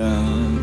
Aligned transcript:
down. 0.00 0.59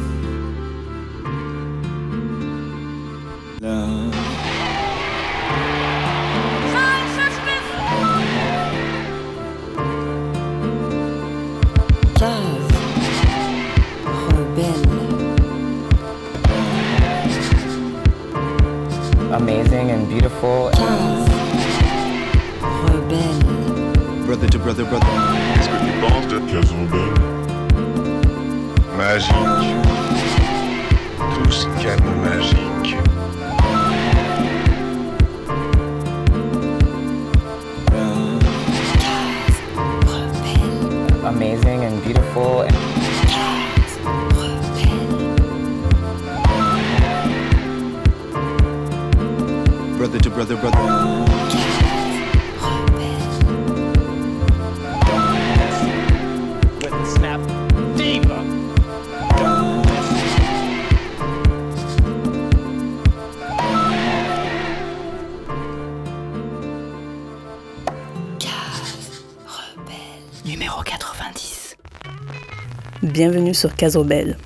Bienvenue 73.17 73.55
sur 73.55 73.73
Casobel. 73.73 74.37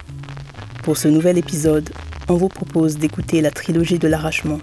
Pour 0.84 0.96
ce 0.96 1.10
nouvel 1.10 1.38
épisode, 1.38 1.90
on 2.30 2.36
vous 2.36 2.48
propose 2.48 2.98
d'écouter 2.98 3.42
la 3.42 3.52
trilogie 3.52 4.00
de 4.00 4.08
l'arrachement. 4.08 4.62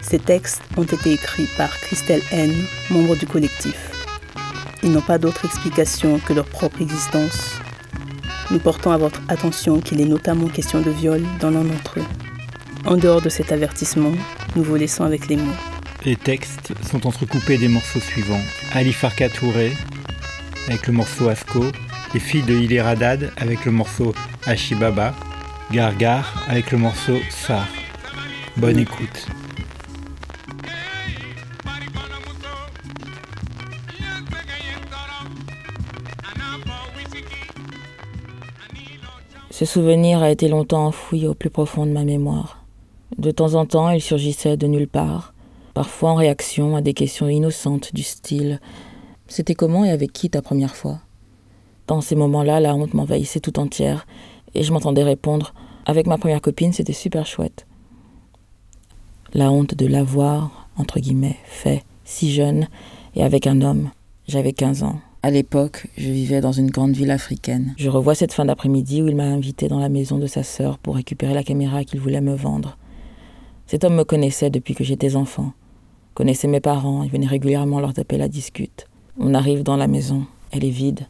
Ces 0.00 0.18
textes 0.18 0.60
ont 0.76 0.82
été 0.82 1.12
écrits 1.12 1.46
par 1.56 1.70
Christelle 1.82 2.22
N, 2.32 2.52
membre 2.90 3.14
du 3.14 3.28
collectif. 3.28 3.92
Ils 4.82 4.90
n'ont 4.90 5.02
pas 5.02 5.18
d'autre 5.18 5.44
explication 5.44 6.18
que 6.18 6.32
leur 6.32 6.46
propre 6.46 6.82
existence. 6.82 7.60
Nous 8.50 8.58
portons 8.58 8.90
à 8.90 8.98
votre 8.98 9.22
attention 9.28 9.78
qu'il 9.78 10.00
est 10.00 10.04
notamment 10.04 10.48
question 10.48 10.80
de 10.80 10.90
viol 10.90 11.22
dans 11.38 11.50
l'un 11.50 11.62
d'entre 11.62 12.00
eux. 12.00 12.06
En 12.86 12.96
dehors 12.96 13.22
de 13.22 13.28
cet 13.28 13.52
avertissement, 13.52 14.14
nous 14.56 14.64
vous 14.64 14.74
laissons 14.74 15.04
avec 15.04 15.28
les 15.28 15.36
mots. 15.36 15.60
Les 16.04 16.16
textes 16.16 16.72
sont 16.90 17.06
entrecoupés 17.06 17.56
des 17.56 17.68
morceaux 17.68 18.00
suivants. 18.00 18.42
Ali 18.72 18.92
Farka 18.92 19.28
Touré 19.28 19.74
avec 20.68 20.86
le 20.86 20.92
morceau 20.92 21.28
Asko, 21.28 21.64
Les 22.14 22.20
filles 22.20 22.42
de 22.42 22.52
Hilé 22.52 22.82
Radad 22.82 23.32
avec 23.38 23.64
le 23.64 23.72
morceau 23.72 24.12
Ashibaba, 24.44 25.14
Gargar 25.70 26.44
avec 26.46 26.70
le 26.70 26.76
morceau 26.76 27.16
Sar. 27.30 27.66
Bonne 28.58 28.78
écoute. 28.78 29.28
Ce 39.50 39.64
souvenir 39.64 40.22
a 40.22 40.30
été 40.30 40.48
longtemps 40.48 40.88
enfoui 40.88 41.26
au 41.26 41.32
plus 41.32 41.48
profond 41.48 41.86
de 41.86 41.92
ma 41.92 42.04
mémoire. 42.04 42.66
De 43.16 43.30
temps 43.30 43.54
en 43.54 43.64
temps, 43.64 43.88
il 43.88 44.02
surgissait 44.02 44.58
de 44.58 44.66
nulle 44.66 44.88
part, 44.88 45.32
parfois 45.72 46.10
en 46.10 46.16
réaction 46.16 46.76
à 46.76 46.82
des 46.82 46.92
questions 46.92 47.28
innocentes 47.28 47.94
du 47.94 48.02
style 48.02 48.60
C'était 49.28 49.54
comment 49.54 49.86
et 49.86 49.90
avec 49.90 50.12
qui 50.12 50.28
ta 50.28 50.42
première 50.42 50.76
fois? 50.76 50.98
Dans 51.86 52.00
ces 52.00 52.14
moments-là, 52.14 52.60
la 52.60 52.74
honte 52.74 52.94
m'envahissait 52.94 53.40
tout 53.40 53.58
entière 53.58 54.06
et 54.54 54.62
je 54.62 54.72
m'entendais 54.72 55.02
répondre 55.02 55.54
Avec 55.86 56.06
ma 56.06 56.18
première 56.18 56.40
copine, 56.40 56.72
c'était 56.72 56.92
super 56.92 57.26
chouette. 57.26 57.66
La 59.34 59.50
honte 59.50 59.74
de 59.74 59.86
l'avoir, 59.86 60.68
entre 60.76 61.00
guillemets, 61.00 61.38
fait 61.44 61.84
si 62.04 62.32
jeune 62.32 62.68
et 63.14 63.22
avec 63.22 63.46
un 63.46 63.62
homme. 63.62 63.90
J'avais 64.28 64.52
15 64.52 64.82
ans. 64.82 65.00
À 65.24 65.30
l'époque, 65.30 65.86
je 65.96 66.10
vivais 66.10 66.40
dans 66.40 66.52
une 66.52 66.70
grande 66.70 66.96
ville 66.96 67.10
africaine. 67.10 67.74
Je 67.78 67.88
revois 67.88 68.14
cette 68.14 68.32
fin 68.32 68.44
d'après-midi 68.44 69.02
où 69.02 69.08
il 69.08 69.16
m'a 69.16 69.24
invité 69.24 69.68
dans 69.68 69.78
la 69.78 69.88
maison 69.88 70.18
de 70.18 70.26
sa 70.26 70.42
sœur 70.42 70.78
pour 70.78 70.96
récupérer 70.96 71.32
la 71.32 71.44
caméra 71.44 71.84
qu'il 71.84 72.00
voulait 72.00 72.20
me 72.20 72.34
vendre. 72.34 72.76
Cet 73.66 73.84
homme 73.84 73.94
me 73.94 74.04
connaissait 74.04 74.50
depuis 74.50 74.74
que 74.74 74.84
j'étais 74.84 75.14
enfant, 75.14 75.52
connaissait 76.14 76.48
mes 76.48 76.60
parents 76.60 77.04
et 77.04 77.08
venait 77.08 77.26
régulièrement 77.26 77.80
leur 77.80 77.94
taper 77.94 78.18
la 78.18 78.28
discute. 78.28 78.86
On 79.18 79.34
arrive 79.34 79.62
dans 79.62 79.76
la 79.76 79.86
maison, 79.86 80.26
elle 80.50 80.64
est 80.64 80.70
vide, 80.70 81.06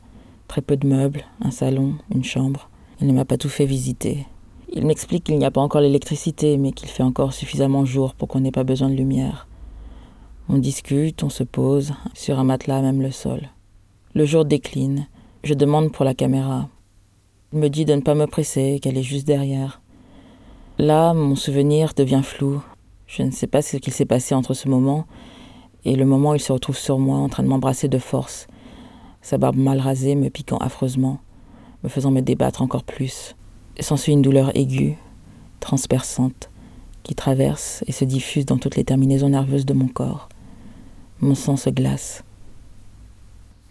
très 0.52 0.60
peu 0.60 0.76
de 0.76 0.86
meubles, 0.86 1.24
un 1.40 1.50
salon, 1.50 1.94
une 2.14 2.24
chambre. 2.24 2.68
Il 3.00 3.06
ne 3.06 3.14
m'a 3.14 3.24
pas 3.24 3.38
tout 3.38 3.48
fait 3.48 3.64
visiter. 3.64 4.26
Il 4.70 4.84
m'explique 4.84 5.24
qu'il 5.24 5.38
n'y 5.38 5.46
a 5.46 5.50
pas 5.50 5.62
encore 5.62 5.80
l'électricité, 5.80 6.58
mais 6.58 6.72
qu'il 6.72 6.90
fait 6.90 7.02
encore 7.02 7.32
suffisamment 7.32 7.86
jour 7.86 8.14
pour 8.14 8.28
qu'on 8.28 8.40
n'ait 8.40 8.50
pas 8.50 8.62
besoin 8.62 8.90
de 8.90 8.94
lumière. 8.94 9.48
On 10.50 10.58
discute, 10.58 11.22
on 11.22 11.30
se 11.30 11.42
pose, 11.42 11.94
sur 12.12 12.38
un 12.38 12.44
matelas, 12.44 12.82
même 12.82 13.00
le 13.00 13.10
sol. 13.10 13.48
Le 14.12 14.26
jour 14.26 14.44
décline. 14.44 15.06
Je 15.42 15.54
demande 15.54 15.90
pour 15.90 16.04
la 16.04 16.12
caméra. 16.12 16.68
Il 17.54 17.58
me 17.58 17.70
dit 17.70 17.86
de 17.86 17.94
ne 17.94 18.02
pas 18.02 18.14
me 18.14 18.26
presser, 18.26 18.78
qu'elle 18.78 18.98
est 18.98 19.02
juste 19.02 19.26
derrière. 19.26 19.80
Là, 20.76 21.14
mon 21.14 21.34
souvenir 21.34 21.94
devient 21.96 22.20
flou. 22.22 22.62
Je 23.06 23.22
ne 23.22 23.30
sais 23.30 23.46
pas 23.46 23.62
ce 23.62 23.78
qu'il 23.78 23.94
s'est 23.94 24.04
passé 24.04 24.34
entre 24.34 24.52
ce 24.52 24.68
moment 24.68 25.06
et 25.86 25.96
le 25.96 26.04
moment 26.04 26.32
où 26.32 26.34
il 26.34 26.40
se 26.40 26.52
retrouve 26.52 26.76
sur 26.76 26.98
moi 26.98 27.16
en 27.16 27.30
train 27.30 27.42
de 27.42 27.48
m'embrasser 27.48 27.88
de 27.88 27.98
force, 27.98 28.48
sa 29.22 29.38
barbe 29.38 29.56
mal 29.56 29.78
rasée 29.78 30.14
me 30.14 30.28
piquant 30.28 30.58
affreusement, 30.58 31.20
me 31.82 31.88
faisant 31.88 32.10
me 32.10 32.20
débattre 32.20 32.60
encore 32.60 32.84
plus. 32.84 33.34
S'ensuit 33.80 34.12
une 34.12 34.22
douleur 34.22 34.54
aiguë, 34.56 34.96
transperçante, 35.60 36.50
qui 37.02 37.14
traverse 37.14 37.82
et 37.86 37.92
se 37.92 38.04
diffuse 38.04 38.46
dans 38.46 38.58
toutes 38.58 38.76
les 38.76 38.84
terminaisons 38.84 39.30
nerveuses 39.30 39.66
de 39.66 39.72
mon 39.72 39.88
corps. 39.88 40.28
Mon 41.20 41.34
sang 41.34 41.56
se 41.56 41.70
glace. 41.70 42.22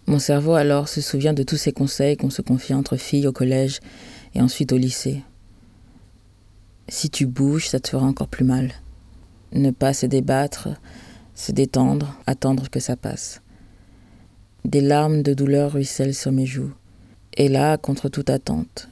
Mon 0.07 0.19
cerveau 0.19 0.53
alors 0.53 0.87
se 0.87 0.99
souvient 0.99 1.33
de 1.33 1.43
tous 1.43 1.57
ces 1.57 1.71
conseils 1.71 2.17
qu'on 2.17 2.29
se 2.29 2.41
confie 2.41 2.73
entre 2.73 2.97
filles 2.97 3.27
au 3.27 3.31
collège 3.31 3.79
et 4.33 4.41
ensuite 4.41 4.73
au 4.73 4.77
lycée. 4.77 5.21
Si 6.87 7.09
tu 7.09 7.25
bouges, 7.25 7.69
ça 7.69 7.79
te 7.79 7.89
fera 7.89 8.05
encore 8.05 8.27
plus 8.27 8.43
mal. 8.43 8.71
Ne 9.53 9.71
pas 9.71 9.93
se 9.93 10.05
débattre, 10.05 10.69
se 11.35 11.51
détendre, 11.51 12.15
attendre 12.25 12.69
que 12.69 12.79
ça 12.79 12.97
passe. 12.97 13.41
Des 14.65 14.81
larmes 14.81 15.23
de 15.23 15.33
douleur 15.33 15.73
ruissellent 15.73 16.13
sur 16.13 16.31
mes 16.31 16.45
joues. 16.45 16.71
Et 17.35 17.49
là, 17.49 17.77
contre 17.77 18.09
toute 18.09 18.29
attente, 18.29 18.89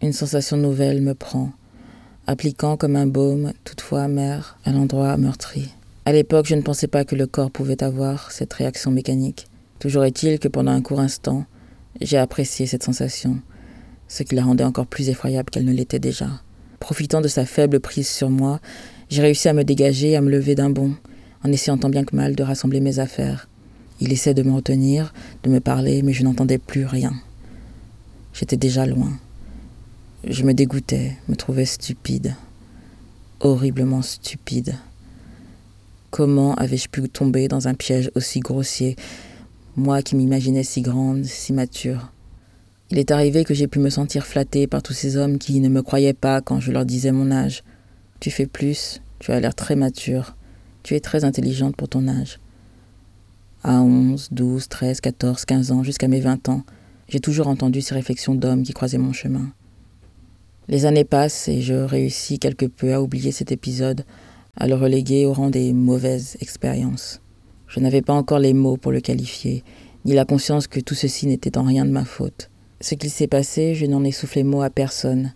une 0.00 0.12
sensation 0.12 0.56
nouvelle 0.56 1.02
me 1.02 1.12
prend, 1.12 1.50
appliquant 2.28 2.76
comme 2.76 2.94
un 2.94 3.08
baume, 3.08 3.52
toutefois 3.64 4.02
amer, 4.02 4.58
à 4.64 4.70
l'endroit 4.70 5.16
meurtri. 5.16 5.74
À 6.04 6.12
l'époque, 6.12 6.46
je 6.46 6.54
ne 6.54 6.62
pensais 6.62 6.86
pas 6.86 7.04
que 7.04 7.16
le 7.16 7.26
corps 7.26 7.50
pouvait 7.50 7.82
avoir 7.82 8.30
cette 8.30 8.52
réaction 8.52 8.92
mécanique. 8.92 9.48
Toujours 9.80 10.04
est-il 10.04 10.38
que 10.38 10.46
pendant 10.46 10.70
un 10.70 10.82
court 10.82 11.00
instant, 11.00 11.46
j'ai 12.00 12.16
apprécié 12.16 12.66
cette 12.66 12.84
sensation, 12.84 13.40
ce 14.06 14.22
qui 14.22 14.36
la 14.36 14.44
rendait 14.44 14.64
encore 14.64 14.86
plus 14.86 15.08
effroyable 15.08 15.50
qu'elle 15.50 15.64
ne 15.64 15.72
l'était 15.72 15.98
déjà. 15.98 16.28
Profitant 16.78 17.20
de 17.20 17.28
sa 17.28 17.44
faible 17.44 17.80
prise 17.80 18.08
sur 18.08 18.30
moi, 18.30 18.60
j'ai 19.10 19.22
réussi 19.22 19.48
à 19.48 19.52
me 19.52 19.64
dégager 19.64 20.10
et 20.10 20.16
à 20.16 20.20
me 20.20 20.30
lever 20.30 20.54
d'un 20.54 20.70
bond, 20.70 20.94
en 21.42 21.50
essayant 21.50 21.76
tant 21.76 21.90
bien 21.90 22.04
que 22.04 22.14
mal 22.14 22.36
de 22.36 22.44
rassembler 22.44 22.80
mes 22.80 23.00
affaires. 23.00 23.48
Il 24.00 24.12
essaie 24.12 24.34
de 24.34 24.42
me 24.42 24.52
retenir, 24.52 25.12
de 25.42 25.50
me 25.50 25.60
parler, 25.60 26.02
mais 26.02 26.12
je 26.12 26.22
n'entendais 26.22 26.58
plus 26.58 26.86
rien. 26.86 27.12
J'étais 28.32 28.56
déjà 28.56 28.86
loin. 28.86 29.18
Je 30.24 30.44
me 30.44 30.54
dégoûtais, 30.54 31.16
me 31.28 31.36
trouvais 31.36 31.64
stupide, 31.64 32.34
horriblement 33.40 34.02
stupide. 34.02 34.74
Comment 36.10 36.54
avais-je 36.54 36.88
pu 36.88 37.08
tomber 37.08 37.48
dans 37.48 37.68
un 37.68 37.74
piège 37.74 38.10
aussi 38.14 38.40
grossier, 38.40 38.96
moi 39.76 40.02
qui 40.02 40.16
m'imaginais 40.16 40.64
si 40.64 40.82
grande, 40.82 41.24
si 41.24 41.52
mature 41.52 42.12
Il 42.90 42.98
est 42.98 43.10
arrivé 43.10 43.44
que 43.44 43.54
j'ai 43.54 43.68
pu 43.68 43.78
me 43.78 43.90
sentir 43.90 44.26
flattée 44.26 44.66
par 44.66 44.82
tous 44.82 44.92
ces 44.92 45.16
hommes 45.16 45.38
qui 45.38 45.60
ne 45.60 45.68
me 45.68 45.82
croyaient 45.82 46.14
pas 46.14 46.40
quand 46.40 46.60
je 46.60 46.72
leur 46.72 46.84
disais 46.84 47.12
mon 47.12 47.30
âge. 47.30 47.62
Tu 48.20 48.30
fais 48.30 48.46
plus, 48.46 49.00
tu 49.18 49.32
as 49.32 49.40
l'air 49.40 49.54
très 49.54 49.76
mature, 49.76 50.36
tu 50.82 50.94
es 50.94 51.00
très 51.00 51.24
intelligente 51.24 51.76
pour 51.76 51.88
ton 51.88 52.08
âge. 52.08 52.40
À 53.70 53.82
11, 53.82 54.28
12, 54.30 54.66
13, 54.68 55.02
14, 55.02 55.44
15 55.44 55.72
ans, 55.72 55.82
jusqu'à 55.82 56.08
mes 56.08 56.20
20 56.20 56.48
ans, 56.48 56.62
j'ai 57.06 57.20
toujours 57.20 57.48
entendu 57.48 57.82
ces 57.82 57.94
réflexions 57.94 58.34
d'hommes 58.34 58.62
qui 58.62 58.72
croisaient 58.72 58.96
mon 58.96 59.12
chemin. 59.12 59.52
Les 60.68 60.86
années 60.86 61.04
passent 61.04 61.48
et 61.48 61.60
je 61.60 61.74
réussis 61.74 62.38
quelque 62.38 62.64
peu 62.64 62.94
à 62.94 63.02
oublier 63.02 63.30
cet 63.30 63.52
épisode, 63.52 64.06
à 64.56 64.68
le 64.68 64.74
reléguer 64.74 65.26
au 65.26 65.34
rang 65.34 65.50
des 65.50 65.74
mauvaises 65.74 66.38
expériences. 66.40 67.20
Je 67.66 67.80
n'avais 67.80 68.00
pas 68.00 68.14
encore 68.14 68.38
les 68.38 68.54
mots 68.54 68.78
pour 68.78 68.90
le 68.90 69.02
qualifier, 69.02 69.62
ni 70.06 70.14
la 70.14 70.24
conscience 70.24 70.66
que 70.66 70.80
tout 70.80 70.94
ceci 70.94 71.26
n'était 71.26 71.58
en 71.58 71.64
rien 71.64 71.84
de 71.84 71.90
ma 71.90 72.06
faute. 72.06 72.48
Ce 72.80 72.94
qu'il 72.94 73.10
s'est 73.10 73.26
passé, 73.26 73.74
je 73.74 73.84
n'en 73.84 74.02
ai 74.02 74.12
soufflé 74.12 74.44
mot 74.44 74.62
à 74.62 74.70
personne, 74.70 75.34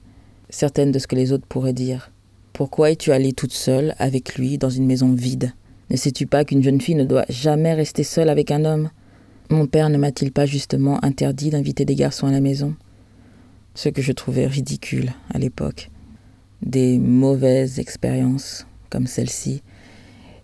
certaine 0.48 0.90
de 0.90 0.98
ce 0.98 1.06
que 1.06 1.16
les 1.16 1.32
autres 1.32 1.46
pourraient 1.46 1.74
dire. 1.74 2.10
Pourquoi 2.54 2.92
es-tu 2.92 3.12
allée 3.12 3.34
toute 3.34 3.52
seule 3.52 3.94
avec 3.98 4.36
lui 4.36 4.56
dans 4.56 4.70
une 4.70 4.86
maison 4.86 5.12
vide? 5.12 5.52
Ne 5.92 5.98
sais-tu 5.98 6.26
pas 6.26 6.46
qu'une 6.46 6.62
jeune 6.62 6.80
fille 6.80 6.94
ne 6.94 7.04
doit 7.04 7.26
jamais 7.28 7.74
rester 7.74 8.02
seule 8.02 8.30
avec 8.30 8.50
un 8.50 8.64
homme? 8.64 8.88
Mon 9.50 9.66
père 9.66 9.90
ne 9.90 9.98
m'a-t-il 9.98 10.32
pas 10.32 10.46
justement 10.46 11.04
interdit 11.04 11.50
d'inviter 11.50 11.84
des 11.84 11.94
garçons 11.94 12.26
à 12.26 12.32
la 12.32 12.40
maison? 12.40 12.74
Ce 13.74 13.90
que 13.90 14.00
je 14.00 14.12
trouvais 14.12 14.46
ridicule 14.46 15.12
à 15.28 15.38
l'époque. 15.38 15.90
Des 16.62 16.96
mauvaises 16.96 17.78
expériences 17.78 18.66
comme 18.88 19.06
celle-ci, 19.06 19.62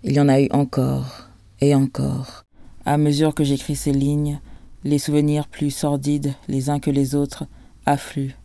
il 0.04 0.12
y 0.12 0.20
en 0.20 0.28
a 0.28 0.38
eu 0.38 0.48
encore 0.50 1.30
et 1.62 1.74
encore. 1.74 2.44
À 2.84 2.98
mesure 2.98 3.34
que 3.34 3.42
j'écris 3.42 3.76
ces 3.76 3.92
lignes, 3.92 4.40
les 4.84 4.98
souvenirs 4.98 5.48
plus 5.48 5.70
sordides 5.70 6.34
les 6.48 6.68
uns 6.68 6.78
que 6.78 6.90
les 6.90 7.14
autres 7.14 7.46
affluent. 7.86 8.36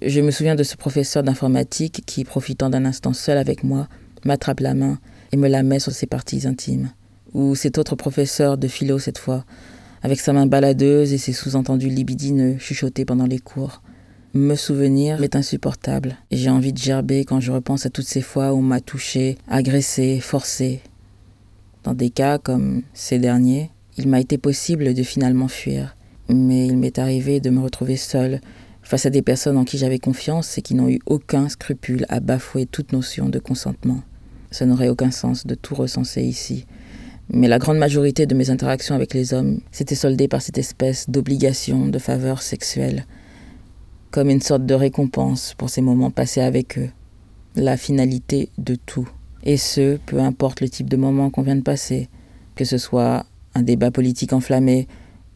Je 0.00 0.22
me 0.22 0.30
souviens 0.30 0.54
de 0.54 0.62
ce 0.62 0.76
professeur 0.76 1.22
d'informatique 1.22 2.02
qui, 2.06 2.24
profitant 2.24 2.70
d'un 2.70 2.86
instant 2.86 3.12
seul 3.12 3.36
avec 3.36 3.62
moi, 3.62 3.88
m'attrape 4.24 4.60
la 4.60 4.72
main 4.72 4.98
et 5.32 5.36
me 5.36 5.48
la 5.48 5.62
met 5.62 5.78
sur 5.78 5.92
ses 5.92 6.06
parties 6.06 6.46
intimes. 6.46 6.90
Ou 7.34 7.54
cet 7.54 7.78
autre 7.78 7.96
professeur 7.96 8.58
de 8.58 8.68
philo 8.68 8.98
cette 8.98 9.18
fois, 9.18 9.44
avec 10.02 10.20
sa 10.20 10.32
main 10.32 10.46
baladeuse 10.46 11.12
et 11.12 11.18
ses 11.18 11.32
sous-entendus 11.32 11.88
libidineux 11.88 12.56
chuchotés 12.58 13.04
pendant 13.04 13.26
les 13.26 13.38
cours. 13.38 13.82
Me 14.32 14.54
souvenir 14.54 15.18
m'est 15.18 15.36
insupportable 15.36 16.16
et 16.30 16.36
j'ai 16.36 16.50
envie 16.50 16.72
de 16.72 16.78
gerber 16.78 17.24
quand 17.24 17.40
je 17.40 17.50
repense 17.52 17.84
à 17.84 17.90
toutes 17.90 18.06
ces 18.06 18.22
fois 18.22 18.52
où 18.52 18.58
on 18.58 18.62
m'a 18.62 18.80
touché, 18.80 19.36
agressé, 19.48 20.20
forcé. 20.20 20.80
Dans 21.82 21.94
des 21.94 22.10
cas 22.10 22.38
comme 22.38 22.82
ces 22.94 23.18
derniers, 23.18 23.70
il 23.96 24.08
m'a 24.08 24.20
été 24.20 24.38
possible 24.38 24.94
de 24.94 25.02
finalement 25.02 25.48
fuir, 25.48 25.96
mais 26.28 26.66
il 26.66 26.78
m'est 26.78 26.98
arrivé 26.98 27.40
de 27.40 27.50
me 27.50 27.60
retrouver 27.60 27.96
seul 27.96 28.40
face 28.82 29.06
à 29.06 29.10
des 29.10 29.22
personnes 29.22 29.56
en 29.56 29.64
qui 29.64 29.78
j'avais 29.78 29.98
confiance 29.98 30.56
et 30.58 30.62
qui 30.62 30.74
n'ont 30.74 30.88
eu 30.88 31.00
aucun 31.06 31.48
scrupule 31.48 32.06
à 32.08 32.20
bafouer 32.20 32.66
toute 32.66 32.92
notion 32.92 33.28
de 33.28 33.38
consentement. 33.38 34.02
Ça 34.50 34.66
n'aurait 34.66 34.88
aucun 34.88 35.10
sens 35.10 35.46
de 35.46 35.54
tout 35.54 35.74
recenser 35.74 36.22
ici, 36.22 36.66
mais 37.28 37.48
la 37.48 37.58
grande 37.58 37.78
majorité 37.78 38.26
de 38.26 38.34
mes 38.34 38.50
interactions 38.50 38.94
avec 38.94 39.14
les 39.14 39.32
hommes 39.32 39.60
s'était 39.70 39.94
soldée 39.94 40.28
par 40.28 40.42
cette 40.42 40.58
espèce 40.58 41.08
d'obligation 41.08 41.86
de 41.86 41.98
faveur 41.98 42.42
sexuelle 42.42 43.04
comme 44.10 44.30
une 44.30 44.40
sorte 44.40 44.66
de 44.66 44.74
récompense 44.74 45.54
pour 45.56 45.70
ces 45.70 45.82
moments 45.82 46.10
passés 46.10 46.40
avec 46.40 46.78
eux, 46.78 46.90
la 47.54 47.76
finalité 47.76 48.50
de 48.58 48.74
tout. 48.74 49.08
Et 49.44 49.56
ce, 49.56 49.96
peu 49.98 50.18
importe 50.18 50.60
le 50.60 50.68
type 50.68 50.90
de 50.90 50.96
moment 50.96 51.30
qu'on 51.30 51.42
vient 51.42 51.56
de 51.56 51.62
passer, 51.62 52.08
que 52.56 52.64
ce 52.64 52.78
soit 52.78 53.24
un 53.54 53.62
débat 53.62 53.90
politique 53.90 54.32
enflammé 54.32 54.88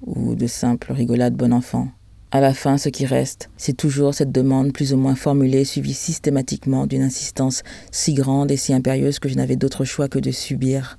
ou 0.03 0.35
de 0.35 0.47
simples 0.47 0.93
rigolades 0.93 1.35
bon 1.35 1.53
enfant. 1.53 1.89
À 2.31 2.41
la 2.41 2.53
fin, 2.53 2.79
ce 2.79 2.89
qui 2.89 3.07
reste, 3.07 3.49
c'est 3.57 3.77
toujours 3.77 4.13
cette 4.13 4.33
demande 4.33 4.73
plus 4.73 4.93
ou 4.93 4.97
moins 4.97 5.15
formulée, 5.15 5.65
suivie 5.65 5.95
systématiquement 5.95 6.87
d'une 6.87 7.03
insistance 7.03 7.63
si 7.93 8.15
grande 8.15 8.51
et 8.51 8.57
si 8.57 8.73
impérieuse 8.73 9.21
que 9.21 9.29
je 9.29 9.37
n'avais 9.37 9.57
d'autre 9.57 9.85
choix 9.85 10.09
que 10.09 10.19
de 10.19 10.33
subir. 10.33 10.99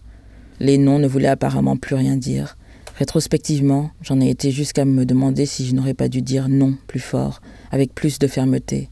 Les 0.59 0.77
noms 0.77 0.99
ne 0.99 1.07
voulaient 1.07 1.27
apparemment 1.27 1.75
plus 1.75 1.95
rien 1.95 2.15
dire. 2.15 2.57
Rétrospectivement, 2.97 3.91
j'en 4.01 4.21
ai 4.21 4.29
été 4.29 4.51
jusqu'à 4.51 4.85
me 4.85 5.05
demander 5.05 5.45
si 5.45 5.67
je 5.67 5.75
n'aurais 5.75 5.93
pas 5.93 6.07
dû 6.07 6.21
dire 6.21 6.47
non 6.47 6.77
plus 6.87 7.01
fort, 7.01 7.41
avec 7.69 7.93
plus 7.93 8.19
de 8.19 8.27
fermeté. 8.27 8.89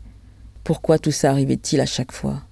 Pourquoi 0.65 0.99
tout 0.99 1.11
ça 1.11 1.31
arrivait-il 1.31 1.79
à 1.79 1.85
chaque 1.85 2.11
fois? 2.11 2.43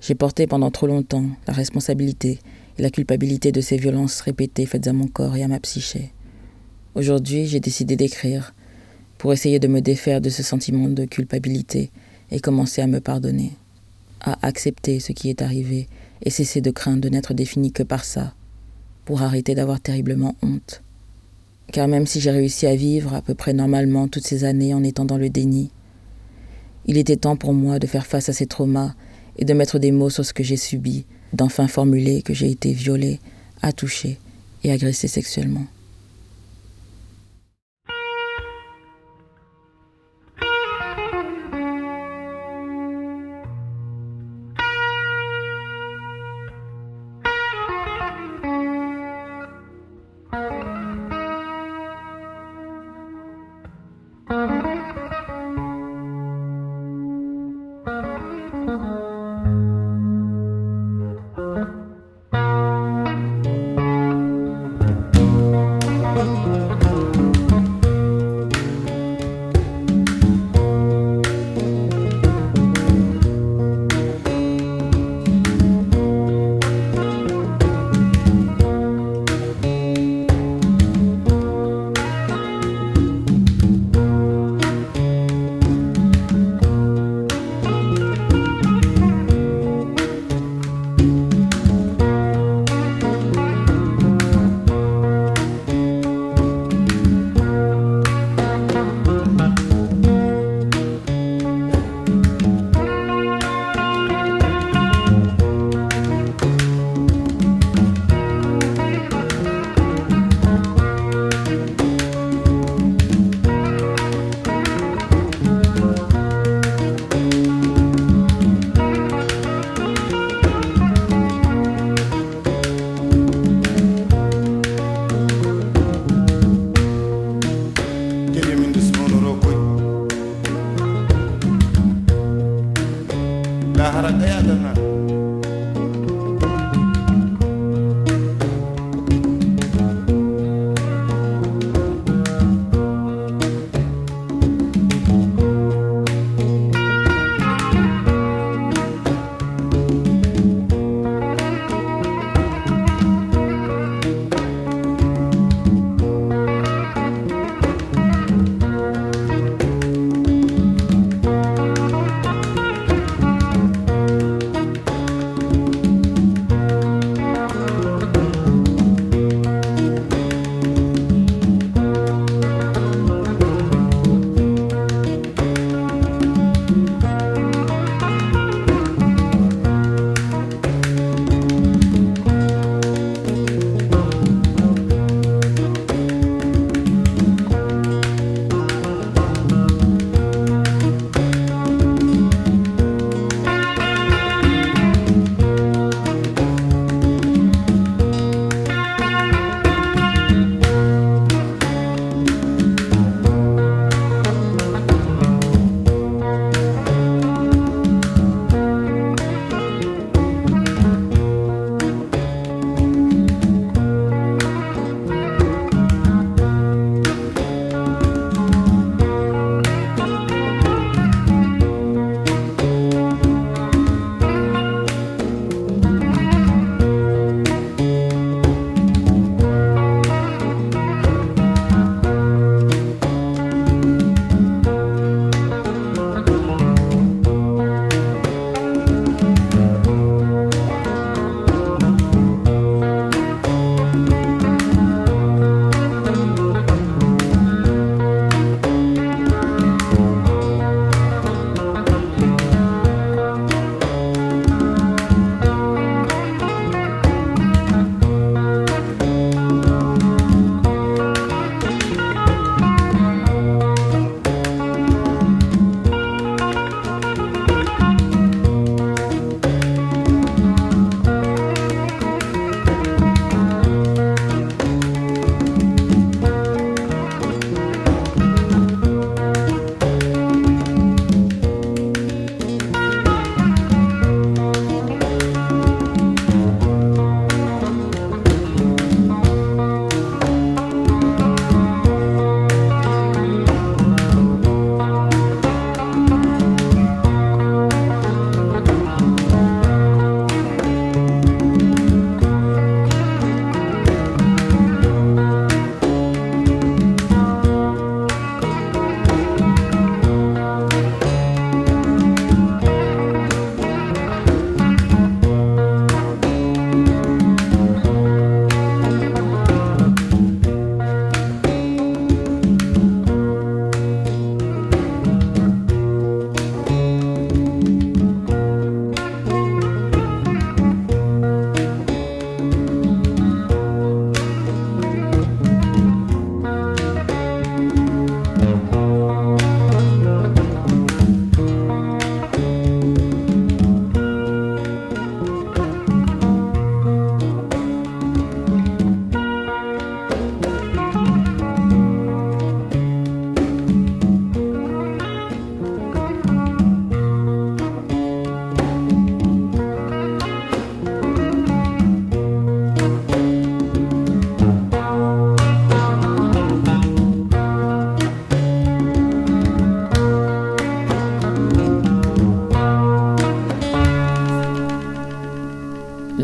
J'ai 0.00 0.14
porté 0.14 0.46
pendant 0.46 0.70
trop 0.70 0.86
longtemps 0.86 1.26
la 1.46 1.52
responsabilité 1.52 2.38
et 2.78 2.82
la 2.82 2.90
culpabilité 2.90 3.52
de 3.52 3.60
ces 3.60 3.76
violences 3.76 4.22
répétées 4.22 4.64
faites 4.64 4.86
à 4.86 4.94
mon 4.94 5.08
corps 5.08 5.36
et 5.36 5.42
à 5.42 5.48
ma 5.48 5.60
psyché. 5.60 6.14
Aujourd'hui, 6.94 7.46
j'ai 7.46 7.60
décidé 7.60 7.96
d'écrire 7.96 8.54
pour 9.18 9.32
essayer 9.32 9.58
de 9.58 9.68
me 9.68 9.80
défaire 9.80 10.20
de 10.20 10.30
ce 10.30 10.42
sentiment 10.42 10.88
de 10.88 11.04
culpabilité 11.04 11.90
et 12.30 12.40
commencer 12.40 12.80
à 12.80 12.86
me 12.86 13.00
pardonner, 13.00 13.52
à 14.20 14.38
accepter 14.46 15.00
ce 15.00 15.12
qui 15.12 15.28
est 15.28 15.42
arrivé 15.42 15.88
et 16.22 16.30
cesser 16.30 16.60
de 16.60 16.70
craindre 16.70 17.02
de 17.02 17.08
n'être 17.08 17.34
défini 17.34 17.72
que 17.72 17.82
par 17.82 18.04
ça, 18.04 18.34
pour 19.04 19.22
arrêter 19.22 19.54
d'avoir 19.54 19.80
terriblement 19.80 20.36
honte. 20.42 20.82
Car 21.72 21.88
même 21.88 22.06
si 22.06 22.20
j'ai 22.20 22.30
réussi 22.30 22.66
à 22.66 22.76
vivre 22.76 23.14
à 23.14 23.22
peu 23.22 23.34
près 23.34 23.52
normalement 23.52 24.08
toutes 24.08 24.26
ces 24.26 24.44
années 24.44 24.72
en 24.72 24.82
étant 24.82 25.04
dans 25.04 25.18
le 25.18 25.28
déni, 25.28 25.70
il 26.86 26.96
était 26.96 27.16
temps 27.16 27.36
pour 27.36 27.52
moi 27.52 27.78
de 27.78 27.86
faire 27.86 28.06
face 28.06 28.28
à 28.28 28.32
ces 28.32 28.46
traumas 28.46 28.94
et 29.36 29.44
de 29.44 29.52
mettre 29.52 29.78
des 29.78 29.92
mots 29.92 30.10
sur 30.10 30.24
ce 30.24 30.32
que 30.32 30.42
j'ai 30.42 30.56
subi, 30.56 31.04
d'enfin 31.32 31.68
formuler 31.68 32.22
que 32.22 32.34
j'ai 32.34 32.50
été 32.50 32.72
violée, 32.72 33.20
attouchée 33.60 34.18
et 34.64 34.72
agressée 34.72 35.08
sexuellement. 35.08 35.66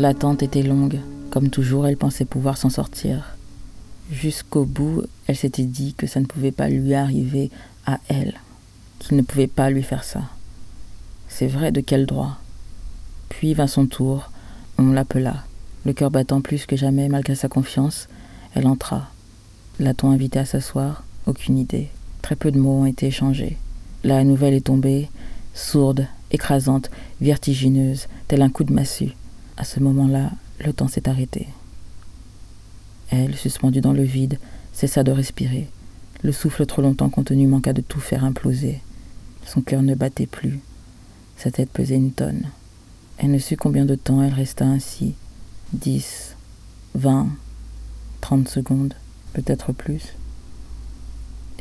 L'attente 0.05 0.43
était 0.43 0.61
longue. 0.61 0.99
Comme 1.31 1.49
toujours, 1.49 1.87
elle 1.87 1.97
pensait 1.97 2.25
pouvoir 2.25 2.57
s'en 2.57 2.69
sortir. 2.69 3.35
Jusqu'au 4.11 4.63
bout, 4.63 5.01
elle 5.25 5.35
s'était 5.35 5.65
dit 5.65 5.95
que 5.95 6.05
ça 6.05 6.19
ne 6.19 6.27
pouvait 6.27 6.51
pas 6.51 6.69
lui 6.69 6.93
arriver 6.93 7.49
à 7.87 7.97
elle, 8.07 8.35
qu'il 8.99 9.17
ne 9.17 9.23
pouvait 9.23 9.47
pas 9.47 9.71
lui 9.71 9.81
faire 9.81 10.03
ça. 10.03 10.21
C'est 11.27 11.47
vrai, 11.47 11.71
de 11.71 11.81
quel 11.81 12.05
droit? 12.05 12.37
Puis 13.29 13.55
vint 13.55 13.65
son 13.65 13.87
tour, 13.87 14.29
on 14.77 14.91
l'appela. 14.91 15.43
Le 15.85 15.93
cœur 15.93 16.11
battant 16.11 16.39
plus 16.39 16.67
que 16.67 16.75
jamais 16.75 17.09
malgré 17.09 17.33
sa 17.33 17.47
confiance, 17.47 18.07
elle 18.53 18.67
entra. 18.67 19.09
L'a-t-on 19.79 20.11
invitée 20.11 20.37
à 20.37 20.45
s'asseoir? 20.45 21.03
Aucune 21.25 21.57
idée. 21.57 21.89
Très 22.21 22.35
peu 22.35 22.51
de 22.51 22.59
mots 22.59 22.81
ont 22.81 22.85
été 22.85 23.07
échangés. 23.07 23.57
La 24.03 24.23
nouvelle 24.23 24.53
est 24.53 24.67
tombée, 24.67 25.09
sourde, 25.55 26.05
écrasante, 26.29 26.91
vertigineuse, 27.21 28.05
tel 28.27 28.43
un 28.43 28.49
coup 28.49 28.65
de 28.65 28.71
massue. 28.71 29.15
À 29.57 29.63
ce 29.63 29.79
moment-là, 29.79 30.31
le 30.63 30.73
temps 30.73 30.87
s'est 30.87 31.07
arrêté. 31.07 31.47
Elle, 33.09 33.35
suspendue 33.35 33.81
dans 33.81 33.93
le 33.93 34.03
vide, 34.03 34.39
cessa 34.73 35.03
de 35.03 35.11
respirer. 35.11 35.69
Le 36.23 36.31
souffle 36.31 36.65
trop 36.65 36.81
longtemps 36.81 37.09
contenu 37.09 37.47
manqua 37.47 37.73
de 37.73 37.81
tout 37.81 37.99
faire 37.99 38.25
imploser. 38.25 38.81
Son 39.45 39.61
cœur 39.61 39.81
ne 39.81 39.95
battait 39.95 40.25
plus. 40.25 40.59
Sa 41.37 41.51
tête 41.51 41.69
pesait 41.69 41.95
une 41.95 42.11
tonne. 42.11 42.45
Elle 43.17 43.31
ne 43.31 43.37
sut 43.37 43.57
combien 43.57 43.85
de 43.85 43.95
temps 43.95 44.21
elle 44.21 44.33
resta 44.33 44.65
ainsi. 44.65 45.13
Dix, 45.73 46.35
vingt, 46.95 47.29
trente 48.21 48.49
secondes, 48.49 48.93
peut-être 49.33 49.71
plus. 49.71 50.15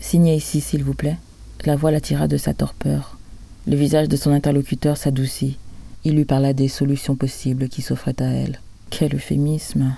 Signez 0.00 0.36
ici, 0.36 0.60
s'il 0.60 0.82
vous 0.82 0.94
plaît. 0.94 1.18
La 1.64 1.76
voix 1.76 1.90
l'attira 1.90 2.28
de 2.28 2.36
sa 2.36 2.54
torpeur. 2.54 3.18
Le 3.66 3.76
visage 3.76 4.08
de 4.08 4.16
son 4.16 4.32
interlocuteur 4.32 4.96
s'adoucit. 4.96 5.58
Il 6.06 6.16
lui 6.16 6.26
parla 6.26 6.52
des 6.52 6.68
solutions 6.68 7.16
possibles 7.16 7.70
qui 7.70 7.80
s'offraient 7.80 8.20
à 8.20 8.26
elle. 8.26 8.60
Quel 8.90 9.14
euphémisme 9.14 9.94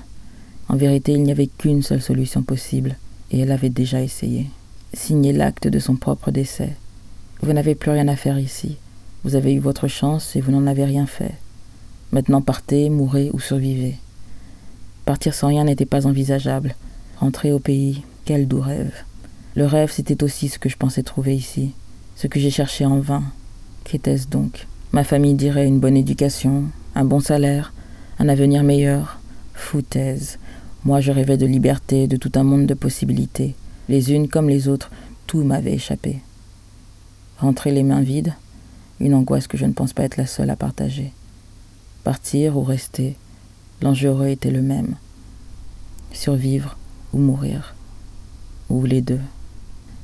En 0.69 0.77
vérité, 0.77 1.13
il 1.13 1.25
n'y 1.25 1.33
avait 1.33 1.49
qu'une 1.49 1.83
seule 1.83 2.01
solution 2.01 2.45
possible, 2.45 2.97
et 3.33 3.41
elle 3.41 3.51
avait 3.51 3.71
déjà 3.71 4.01
essayé. 4.01 4.47
Signer 4.95 5.33
l'acte 5.33 5.67
de 5.67 5.81
son 5.81 5.97
propre 5.97 6.31
décès. 6.31 6.77
Vous 7.43 7.53
n'avez 7.53 7.75
plus 7.75 7.91
rien 7.91 8.07
à 8.07 8.15
faire 8.15 8.39
ici. 8.39 8.77
Vous 9.25 9.35
avez 9.35 9.53
eu 9.53 9.59
votre 9.59 9.89
chance 9.89 10.37
et 10.37 10.41
vous 10.41 10.53
n'en 10.53 10.69
avez 10.69 10.85
rien 10.85 11.07
fait. 11.07 11.35
Maintenant 12.13 12.41
partez, 12.41 12.89
mourrez 12.89 13.31
ou 13.33 13.41
survivez. 13.41 13.97
Partir 15.05 15.35
sans 15.35 15.49
rien 15.49 15.65
n'était 15.65 15.87
pas 15.87 16.07
envisageable. 16.07 16.77
Rentrer 17.19 17.51
au 17.51 17.59
pays, 17.59 18.03
quel 18.25 18.47
doux 18.47 18.61
rêve. 18.61 18.95
Le 19.57 19.67
rêve, 19.67 19.91
c'était 19.91 20.23
aussi 20.23 20.49
ce 20.49 20.61
que 20.61 20.69
je 20.69 20.77
pensais 20.77 21.03
trouver 21.03 21.35
ici, 21.35 21.73
ce 22.15 22.29
que 22.29 22.39
j'ai 22.39 22.51
cherché 22.51 22.87
en 22.87 23.01
vain. 23.01 23.25
Qu'était-ce 23.85 24.29
donc? 24.29 24.69
Ma 24.97 25.05
famille 25.05 25.35
dirait 25.35 25.67
une 25.69 25.79
bonne 25.79 25.99
éducation, 25.99 26.71
un 26.95 27.05
bon 27.05 27.21
salaire, 27.21 27.75
un 28.19 28.31
avenir 28.31 28.63
meilleur. 28.63 29.19
Foutaise. 29.53 30.39
Moi, 30.87 31.03
je 31.03 31.13
rêvais 31.13 31.37
de 31.37 31.45
liberté, 31.45 32.09
de 32.09 32.17
tout 32.17 32.33
un 32.35 32.45
monde 32.45 32.65
de 32.65 32.73
possibilités. 32.73 33.55
Les 33.91 34.15
unes 34.15 34.27
comme 34.27 34.49
les 34.49 34.69
autres, 34.69 34.91
tout 35.27 35.45
m'avait 35.45 35.75
échappé. 35.75 36.21
Rentrer 37.37 37.73
les 37.73 37.83
mains 37.83 38.01
vides, 38.01 38.33
une 38.99 39.13
angoisse 39.13 39.47
que 39.47 39.59
je 39.59 39.67
ne 39.67 39.75
pense 39.75 39.93
pas 39.93 40.05
être 40.05 40.17
la 40.17 40.25
seule 40.25 40.49
à 40.49 40.57
partager. 40.57 41.13
Partir 42.03 42.57
ou 42.57 42.63
rester, 42.63 43.17
l'enjeu 43.83 44.09
aurait 44.09 44.33
été 44.33 44.51
le 44.51 44.63
même. 44.63 44.95
Survivre 46.11 46.79
ou 47.13 47.19
mourir, 47.19 47.75
ou 48.71 48.87
les 48.87 49.03
deux. 49.03 49.21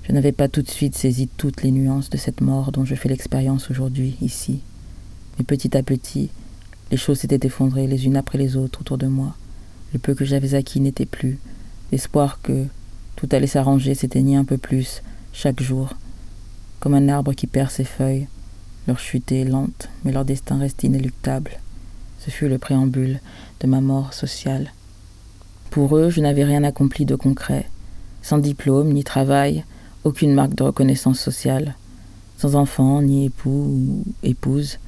Je 0.03 0.13
n'avais 0.13 0.33
pas 0.33 0.49
tout 0.49 0.61
de 0.61 0.69
suite 0.69 0.99
saisi 0.99 1.31
toutes 1.39 1.63
les 1.63 1.71
nuances 1.71 2.11
de 2.11 2.19
cette 2.19 2.43
mort 2.43 2.73
dont 2.73 2.85
je 2.85 2.95
fais 2.95 3.09
l'expérience 3.09 3.71
aujourd'hui, 3.71 4.19
ici. 4.21 4.61
Mais 5.39 5.45
petit 5.45 5.77
à 5.77 5.83
petit, 5.83 6.31
les 6.91 6.97
choses 6.97 7.21
s'étaient 7.21 7.47
effondrées 7.47 7.87
les 7.87 8.07
unes 8.07 8.17
après 8.17 8.39
les 8.39 8.57
autres 8.57 8.81
autour 8.81 8.99
de 8.99 9.07
moi. 9.07 9.35
Le 9.93 9.99
peu 9.99 10.15
que 10.15 10.25
j'avais 10.25 10.55
acquis 10.55 10.81
n'était 10.81 11.07
plus. 11.07 11.39
L'espoir 11.91 12.41
que 12.43 12.67
tout 13.17 13.29
allait 13.33 13.47
s'arranger 13.47 13.95
s'éteignait 13.95 14.37
un 14.37 14.45
peu 14.45 14.59
plus, 14.59 15.03
chaque 15.33 15.63
jour, 15.63 15.95
comme 16.81 16.95
un 16.95 17.09
arbre 17.09 17.33
qui 17.35 17.47
perd 17.47 17.71
ses 17.71 17.85
feuilles. 17.85 18.27
Leur 18.87 18.99
chute 18.99 19.31
est 19.33 19.45
lente, 19.45 19.89
mais 20.05 20.13
leur 20.13 20.25
destin 20.25 20.59
reste 20.59 20.83
inéluctable. 20.83 21.53
Ce 22.19 22.31
fut 22.31 22.49
le 22.49 22.59
préambule 22.59 23.21
de 23.61 23.67
ma 23.67 23.81
mort 23.81 24.13
sociale. 24.13 24.73
Pour 25.71 25.97
eux, 25.97 26.11
je 26.11 26.21
n'avais 26.21 26.45
rien 26.45 26.65
accompli 26.65 27.05
de 27.05 27.15
concret. 27.15 27.67
Sans 28.23 28.39
diplôme, 28.39 28.93
ni 28.93 29.05
travail, 29.05 29.65
aucune 30.05 30.35
marque 30.35 30.55
de 30.55 30.65
reconnaissance 30.65 31.19
sociale. 31.19 31.77
Sans 32.39 32.57
enfant, 32.57 33.03
ni 33.03 33.27
époux 33.27 33.51
ou 33.51 34.05
épouse. 34.23 34.79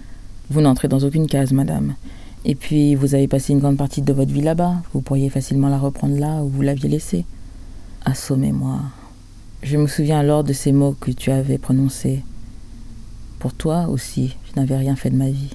Vous 0.51 0.61
n'entrez 0.61 0.89
dans 0.89 1.01
aucune 1.01 1.27
case, 1.27 1.53
madame. 1.53 1.95
Et 2.45 2.55
puis, 2.55 2.95
vous 2.95 3.15
avez 3.15 3.29
passé 3.29 3.53
une 3.53 3.61
grande 3.61 3.79
partie 3.79 4.03
de 4.03 4.13
votre 4.13 4.33
vie 4.33 4.43
là-bas. 4.43 4.83
Vous 4.93 5.01
pourriez 5.01 5.31
facilement 5.31 5.69
la 5.69 5.79
reprendre 5.79 6.19
là 6.19 6.43
où 6.43 6.49
vous 6.49 6.63
l'aviez 6.63 6.89
laissée. 6.89 7.25
Assommez-moi. 8.05 8.81
Je 9.63 9.79
me 9.79 9.87
souviens 9.87 10.19
alors 10.19 10.45
de 10.45 10.53
ces 10.53 10.73
mots 10.73 10.95
que 11.01 11.11
tu 11.11 11.31
avais 11.31 11.57
prononcés. 11.57 12.23
Pour 13.39 13.55
toi 13.55 13.89
aussi, 13.89 14.37
je 14.45 14.61
n'avais 14.61 14.77
rien 14.77 14.97
fait 14.97 15.11
de 15.11 15.17
ma 15.17 15.31
vie. 15.31 15.51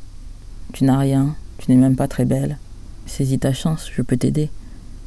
Tu 0.74 0.84
n'as 0.84 0.98
rien, 0.98 1.36
tu 1.60 1.70
n'es 1.70 1.78
même 1.78 1.96
pas 1.96 2.08
très 2.08 2.26
belle. 2.26 2.58
Saisis 3.06 3.40
ta 3.40 3.54
chance, 3.54 3.90
je 3.94 4.02
peux 4.02 4.18
t'aider. 4.18 4.50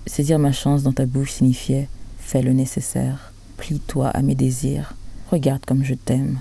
Saisir 0.07 0.39
ma 0.39 0.53
chance 0.53 0.83
dans 0.83 0.93
ta 0.93 1.07
bouche 1.07 1.33
signifiait 1.33 1.89
fais 2.19 2.43
le 2.43 2.53
nécessaire, 2.53 3.33
plie-toi 3.57 4.09
à 4.09 4.23
mes 4.23 4.35
désirs, 4.35 4.95
regarde 5.31 5.65
comme 5.67 5.85
je 5.85 5.95
t'aime. 5.95 6.39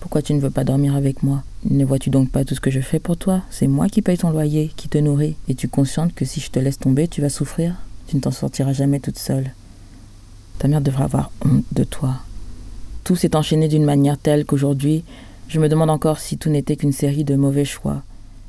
Pourquoi 0.00 0.22
tu 0.22 0.32
ne 0.34 0.40
veux 0.40 0.50
pas 0.50 0.64
dormir 0.64 0.94
avec 0.94 1.22
moi? 1.22 1.42
Ne 1.70 1.84
vois-tu 1.84 2.10
donc 2.10 2.30
pas 2.30 2.44
tout 2.44 2.54
ce 2.54 2.60
que 2.60 2.70
je 2.70 2.80
fais 2.80 2.98
pour 2.98 3.16
toi? 3.16 3.42
C'est 3.50 3.66
moi 3.66 3.88
qui 3.88 4.02
paye 4.02 4.18
ton 4.18 4.28
loyer, 4.30 4.70
qui 4.76 4.90
te 4.90 4.98
nourrit. 4.98 5.36
Es-tu 5.48 5.66
consciente 5.66 6.14
que 6.14 6.26
si 6.26 6.40
je 6.40 6.50
te 6.50 6.58
laisse 6.58 6.78
tomber, 6.78 7.08
tu 7.08 7.22
vas 7.22 7.30
souffrir? 7.30 7.76
Tu 8.06 8.16
ne 8.16 8.20
t'en 8.20 8.30
sortiras 8.30 8.74
jamais 8.74 9.00
toute 9.00 9.18
seule. 9.18 9.50
Ta 10.58 10.68
mère 10.68 10.82
devra 10.82 11.04
avoir 11.04 11.30
honte 11.42 11.64
de 11.72 11.84
toi. 11.84 12.16
Tout 13.02 13.16
s'est 13.16 13.34
enchaîné 13.34 13.68
d'une 13.68 13.84
manière 13.84 14.18
telle 14.18 14.44
qu'aujourd'hui, 14.44 15.04
je 15.48 15.58
me 15.58 15.68
demande 15.68 15.90
encore 15.90 16.18
si 16.18 16.36
tout 16.36 16.50
n'était 16.50 16.76
qu'une 16.76 16.92
série 16.92 17.24
de 17.24 17.34
mauvais 17.34 17.64
choix. 17.64 18.02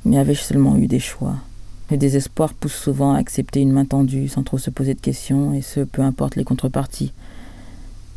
Mais 0.04 0.18
avais-je 0.18 0.42
seulement 0.42 0.76
eu 0.76 0.86
des 0.86 1.00
choix? 1.00 1.36
Le 1.90 1.96
désespoir 1.96 2.52
pousse 2.52 2.74
souvent 2.74 3.14
à 3.14 3.18
accepter 3.18 3.60
une 3.60 3.72
main 3.72 3.86
tendue 3.86 4.28
sans 4.28 4.42
trop 4.42 4.58
se 4.58 4.70
poser 4.70 4.94
de 4.94 5.00
questions, 5.00 5.54
et 5.54 5.62
ce, 5.62 5.80
peu 5.80 6.02
importe 6.02 6.36
les 6.36 6.44
contreparties, 6.44 7.12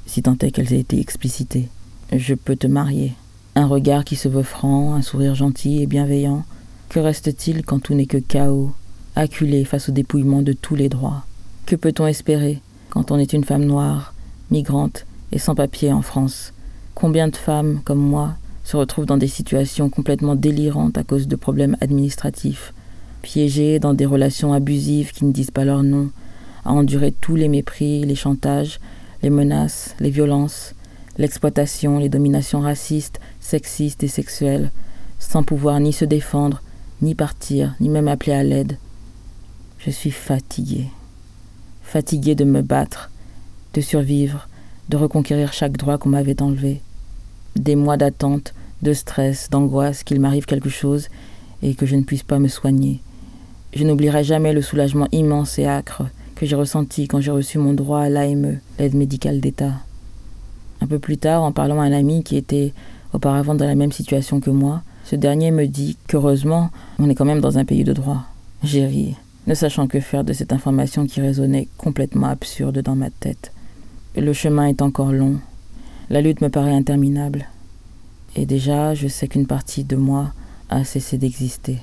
si 0.05 0.21
tant 0.23 0.37
est 0.41 0.51
qu'elles 0.51 0.73
aient 0.73 0.79
été 0.79 0.99
explicitées. 0.99 1.69
Je 2.11 2.33
peux 2.33 2.55
te 2.55 2.67
marier. 2.67 3.13
Un 3.59 3.65
regard 3.65 4.05
qui 4.05 4.15
se 4.15 4.29
veut 4.29 4.43
franc, 4.43 4.93
un 4.93 5.01
sourire 5.01 5.35
gentil 5.35 5.81
et 5.81 5.85
bienveillant. 5.85 6.45
Que 6.87 7.01
reste-t-il 7.01 7.65
quand 7.65 7.79
tout 7.79 7.93
n'est 7.93 8.05
que 8.05 8.15
chaos, 8.17 8.71
acculé 9.17 9.65
face 9.65 9.89
au 9.89 9.91
dépouillement 9.91 10.41
de 10.41 10.53
tous 10.53 10.75
les 10.75 10.87
droits? 10.87 11.25
Que 11.65 11.75
peut-on 11.75 12.07
espérer 12.07 12.61
quand 12.89 13.11
on 13.11 13.19
est 13.19 13.33
une 13.33 13.43
femme 13.43 13.65
noire, 13.65 14.13
migrante 14.49 15.05
et 15.33 15.39
sans 15.39 15.55
papier 15.55 15.91
en 15.91 16.01
France? 16.01 16.53
Combien 16.95 17.27
de 17.27 17.35
femmes, 17.35 17.81
comme 17.83 17.99
moi, 17.99 18.35
se 18.63 18.77
retrouvent 18.77 19.05
dans 19.05 19.17
des 19.17 19.27
situations 19.27 19.89
complètement 19.89 20.35
délirantes 20.35 20.97
à 20.97 21.03
cause 21.03 21.27
de 21.27 21.35
problèmes 21.35 21.75
administratifs, 21.81 22.73
piégées 23.23 23.79
dans 23.79 23.93
des 23.93 24.05
relations 24.05 24.53
abusives 24.53 25.11
qui 25.11 25.25
ne 25.25 25.33
disent 25.33 25.51
pas 25.51 25.65
leur 25.65 25.83
nom, 25.83 26.11
à 26.63 26.71
endurer 26.71 27.11
tous 27.11 27.35
les 27.35 27.49
mépris, 27.49 28.05
les 28.05 28.15
chantages, 28.15 28.79
les 29.21 29.29
menaces, 29.29 29.97
les 29.99 30.11
violences, 30.11 30.75
l'exploitation, 31.19 31.99
les 31.99 32.09
dominations 32.09 32.61
racistes, 32.61 33.19
sexistes 33.41 34.01
et 34.03 34.07
sexuelles, 34.07 34.71
sans 35.19 35.43
pouvoir 35.43 35.79
ni 35.79 35.93
se 35.93 36.05
défendre, 36.05 36.63
ni 37.01 37.13
partir, 37.13 37.75
ni 37.79 37.89
même 37.89 38.07
appeler 38.07 38.31
à 38.31 38.43
l'aide. 38.43 38.77
Je 39.77 39.91
suis 39.91 40.11
fatiguée. 40.11 40.87
Fatiguée 41.83 42.35
de 42.35 42.45
me 42.45 42.61
battre, 42.61 43.11
de 43.73 43.81
survivre, 43.81 44.47
de 44.87 44.97
reconquérir 44.97 45.53
chaque 45.53 45.77
droit 45.77 45.97
qu'on 45.97 46.09
m'avait 46.09 46.41
enlevé. 46.41 46.81
Des 47.55 47.75
mois 47.75 47.97
d'attente, 47.97 48.53
de 48.81 48.93
stress, 48.93 49.49
d'angoisse 49.49 50.03
qu'il 50.03 50.21
m'arrive 50.21 50.45
quelque 50.45 50.69
chose 50.69 51.09
et 51.61 51.75
que 51.75 51.85
je 51.85 51.97
ne 51.97 52.03
puisse 52.03 52.23
pas 52.23 52.39
me 52.39 52.47
soigner. 52.47 53.01
Je 53.73 53.83
n'oublierai 53.83 54.23
jamais 54.23 54.53
le 54.53 54.61
soulagement 54.61 55.07
immense 55.11 55.59
et 55.59 55.65
âcre 55.65 56.03
que 56.35 56.45
j'ai 56.45 56.55
ressenti 56.55 57.09
quand 57.09 57.19
j'ai 57.19 57.31
reçu 57.31 57.57
mon 57.57 57.73
droit 57.73 57.99
à 57.99 58.09
l'AME, 58.09 58.59
l'aide 58.79 58.95
médicale 58.95 59.41
d'État. 59.41 59.73
Un 60.81 60.87
peu 60.87 60.99
plus 60.99 61.17
tard, 61.17 61.43
en 61.43 61.51
parlant 61.51 61.81
à 61.81 61.85
un 61.85 61.91
ami 61.91 62.23
qui 62.23 62.37
était 62.37 62.73
auparavant 63.13 63.55
dans 63.55 63.65
la 63.65 63.75
même 63.75 63.91
situation 63.91 64.39
que 64.39 64.49
moi, 64.49 64.81
ce 65.03 65.15
dernier 65.15 65.51
me 65.51 65.65
dit 65.65 65.97
qu'heureusement, 66.07 66.69
on 66.99 67.09
est 67.09 67.15
quand 67.15 67.25
même 67.25 67.41
dans 67.41 67.57
un 67.57 67.65
pays 67.65 67.83
de 67.83 67.93
droit. 67.93 68.23
J'ai 68.63 68.85
ri, 68.85 69.15
ne 69.47 69.55
sachant 69.55 69.87
que 69.87 69.99
faire 69.99 70.23
de 70.23 70.33
cette 70.33 70.53
information 70.53 71.07
qui 71.07 71.21
résonnait 71.21 71.67
complètement 71.77 72.27
absurde 72.27 72.79
dans 72.79 72.95
ma 72.95 73.09
tête. 73.09 73.51
Le 74.15 74.33
chemin 74.33 74.67
est 74.67 74.81
encore 74.81 75.11
long. 75.11 75.39
La 76.09 76.21
lutte 76.21 76.41
me 76.41 76.49
paraît 76.49 76.73
interminable. 76.75 77.47
Et 78.35 78.45
déjà, 78.45 78.93
je 78.93 79.07
sais 79.07 79.27
qu'une 79.27 79.47
partie 79.47 79.83
de 79.83 79.95
moi 79.95 80.33
a 80.69 80.83
cessé 80.83 81.17
d'exister. 81.17 81.77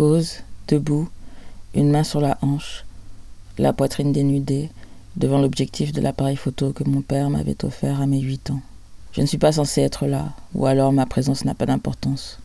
Pose, 0.00 0.36
debout, 0.66 1.10
une 1.74 1.90
main 1.90 2.04
sur 2.04 2.22
la 2.22 2.38
hanche, 2.40 2.86
la 3.58 3.74
poitrine 3.74 4.12
dénudée, 4.12 4.70
devant 5.16 5.38
l'objectif 5.38 5.92
de 5.92 6.00
l'appareil 6.00 6.36
photo 6.36 6.72
que 6.72 6.84
mon 6.84 7.02
père 7.02 7.28
m'avait 7.28 7.66
offert 7.66 8.00
à 8.00 8.06
mes 8.06 8.20
huit 8.20 8.48
ans. 8.48 8.62
Je 9.12 9.20
ne 9.20 9.26
suis 9.26 9.36
pas 9.36 9.52
censé 9.52 9.82
être 9.82 10.06
là, 10.06 10.32
ou 10.54 10.64
alors 10.64 10.90
ma 10.94 11.04
présence 11.04 11.44
n'a 11.44 11.52
pas 11.52 11.66
d'importance. 11.66 12.38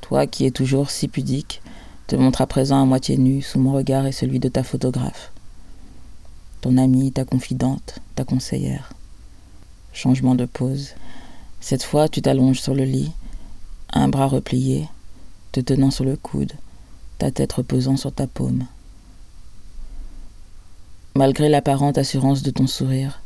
Toi 0.00 0.26
qui 0.26 0.46
es 0.46 0.50
toujours 0.50 0.88
si 0.88 1.08
pudique, 1.08 1.60
te 2.06 2.16
montre 2.16 2.40
à 2.40 2.46
présent 2.46 2.80
à 2.80 2.86
moitié 2.86 3.18
nu 3.18 3.42
sous 3.42 3.58
mon 3.58 3.72
regard 3.74 4.06
et 4.06 4.12
celui 4.12 4.40
de 4.40 4.48
ta 4.48 4.62
photographe. 4.62 5.30
Ton 6.62 6.78
amie, 6.78 7.12
ta 7.12 7.26
confidente, 7.26 7.98
ta 8.14 8.24
conseillère. 8.24 8.94
Changement 9.92 10.36
de 10.36 10.46
pose. 10.46 10.94
Cette 11.60 11.82
fois, 11.82 12.08
tu 12.08 12.22
t'allonges 12.22 12.62
sur 12.62 12.74
le 12.74 12.84
lit, 12.84 13.12
un 13.92 14.08
bras 14.08 14.28
replié, 14.28 14.88
te 15.52 15.60
tenant 15.60 15.90
sur 15.90 16.04
le 16.04 16.16
coude, 16.16 16.52
ta 17.18 17.30
tête 17.30 17.52
reposant 17.52 17.96
sur 17.96 18.12
ta 18.12 18.26
paume. 18.26 18.66
Malgré 21.14 21.48
l'apparente 21.48 21.98
assurance 21.98 22.42
de 22.42 22.50
ton 22.50 22.66
sourire, 22.66 23.20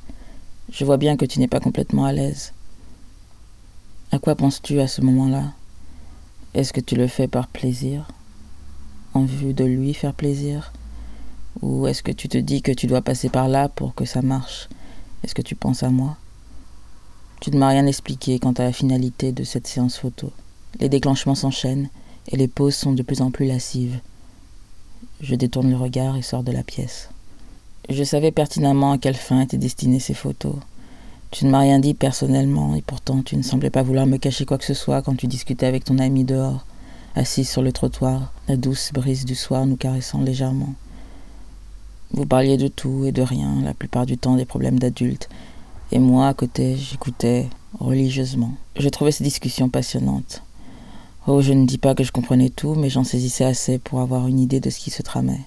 je 0.70 0.84
vois 0.84 0.96
bien 0.96 1.16
que 1.16 1.26
tu 1.26 1.40
n'es 1.40 1.48
pas 1.48 1.60
complètement 1.60 2.04
à 2.04 2.12
l'aise. 2.12 2.52
À 4.10 4.18
quoi 4.18 4.34
penses-tu 4.34 4.80
à 4.80 4.88
ce 4.88 5.00
moment-là? 5.02 5.52
Est-ce 6.54 6.72
que 6.72 6.80
tu 6.80 6.96
le 6.96 7.06
fais 7.06 7.28
par 7.28 7.48
plaisir 7.48 8.08
En 9.14 9.24
vue 9.24 9.54
de 9.54 9.64
lui 9.64 9.94
faire 9.94 10.14
plaisir? 10.14 10.72
Ou 11.60 11.86
est-ce 11.86 12.02
que 12.02 12.12
tu 12.12 12.28
te 12.28 12.38
dis 12.38 12.62
que 12.62 12.72
tu 12.72 12.86
dois 12.86 13.02
passer 13.02 13.28
par 13.28 13.48
là 13.48 13.68
pour 13.68 13.94
que 13.94 14.04
ça 14.04 14.22
marche? 14.22 14.68
Est-ce 15.22 15.34
que 15.34 15.42
tu 15.42 15.54
penses 15.54 15.82
à 15.82 15.90
moi? 15.90 16.16
Tu 17.40 17.50
ne 17.50 17.58
m'as 17.58 17.68
rien 17.68 17.86
expliqué 17.86 18.38
quant 18.38 18.52
à 18.52 18.64
la 18.64 18.72
finalité 18.72 19.32
de 19.32 19.44
cette 19.44 19.66
séance 19.66 19.98
photo. 19.98 20.30
Les 20.80 20.88
déclenchements 20.88 21.34
s'enchaînent 21.34 21.88
et 22.28 22.36
les 22.36 22.48
pauses 22.48 22.74
sont 22.74 22.92
de 22.92 23.02
plus 23.02 23.20
en 23.20 23.30
plus 23.30 23.46
lascives. 23.46 24.00
Je 25.20 25.34
détourne 25.34 25.70
le 25.70 25.76
regard 25.76 26.16
et 26.16 26.22
sors 26.22 26.42
de 26.42 26.52
la 26.52 26.62
pièce. 26.62 27.10
Je 27.88 28.04
savais 28.04 28.30
pertinemment 28.30 28.92
à 28.92 28.98
quelle 28.98 29.16
fin 29.16 29.40
étaient 29.40 29.56
destinées 29.56 30.00
ces 30.00 30.14
photos. 30.14 30.56
Tu 31.30 31.46
ne 31.46 31.50
m'as 31.50 31.60
rien 31.60 31.78
dit 31.78 31.94
personnellement, 31.94 32.74
et 32.74 32.82
pourtant 32.82 33.22
tu 33.22 33.36
ne 33.36 33.42
semblais 33.42 33.70
pas 33.70 33.82
vouloir 33.82 34.06
me 34.06 34.18
cacher 34.18 34.44
quoi 34.44 34.58
que 34.58 34.64
ce 34.64 34.74
soit 34.74 35.02
quand 35.02 35.16
tu 35.16 35.26
discutais 35.26 35.66
avec 35.66 35.84
ton 35.84 35.98
ami 35.98 36.24
dehors, 36.24 36.66
assis 37.14 37.44
sur 37.44 37.62
le 37.62 37.72
trottoir, 37.72 38.32
la 38.48 38.56
douce 38.56 38.92
brise 38.92 39.24
du 39.24 39.34
soir 39.34 39.66
nous 39.66 39.76
caressant 39.76 40.20
légèrement. 40.20 40.74
Vous 42.12 42.26
parliez 42.26 42.58
de 42.58 42.68
tout 42.68 43.06
et 43.06 43.12
de 43.12 43.22
rien, 43.22 43.62
la 43.62 43.72
plupart 43.72 44.04
du 44.04 44.18
temps 44.18 44.36
des 44.36 44.44
problèmes 44.44 44.78
d'adultes, 44.78 45.28
et 45.92 45.98
moi, 45.98 46.28
à 46.28 46.34
côté, 46.34 46.76
j'écoutais 46.76 47.48
religieusement. 47.78 48.52
Je 48.78 48.88
trouvais 48.88 49.12
ces 49.12 49.24
discussions 49.24 49.68
passionnantes. 49.68 50.42
Oh, 51.28 51.40
je 51.40 51.52
ne 51.52 51.66
dis 51.66 51.78
pas 51.78 51.94
que 51.94 52.02
je 52.02 52.10
comprenais 52.10 52.50
tout, 52.50 52.74
mais 52.74 52.90
j'en 52.90 53.04
saisissais 53.04 53.44
assez 53.44 53.78
pour 53.78 54.00
avoir 54.00 54.26
une 54.26 54.40
idée 54.40 54.58
de 54.58 54.70
ce 54.70 54.80
qui 54.80 54.90
se 54.90 55.02
tramait. 55.02 55.46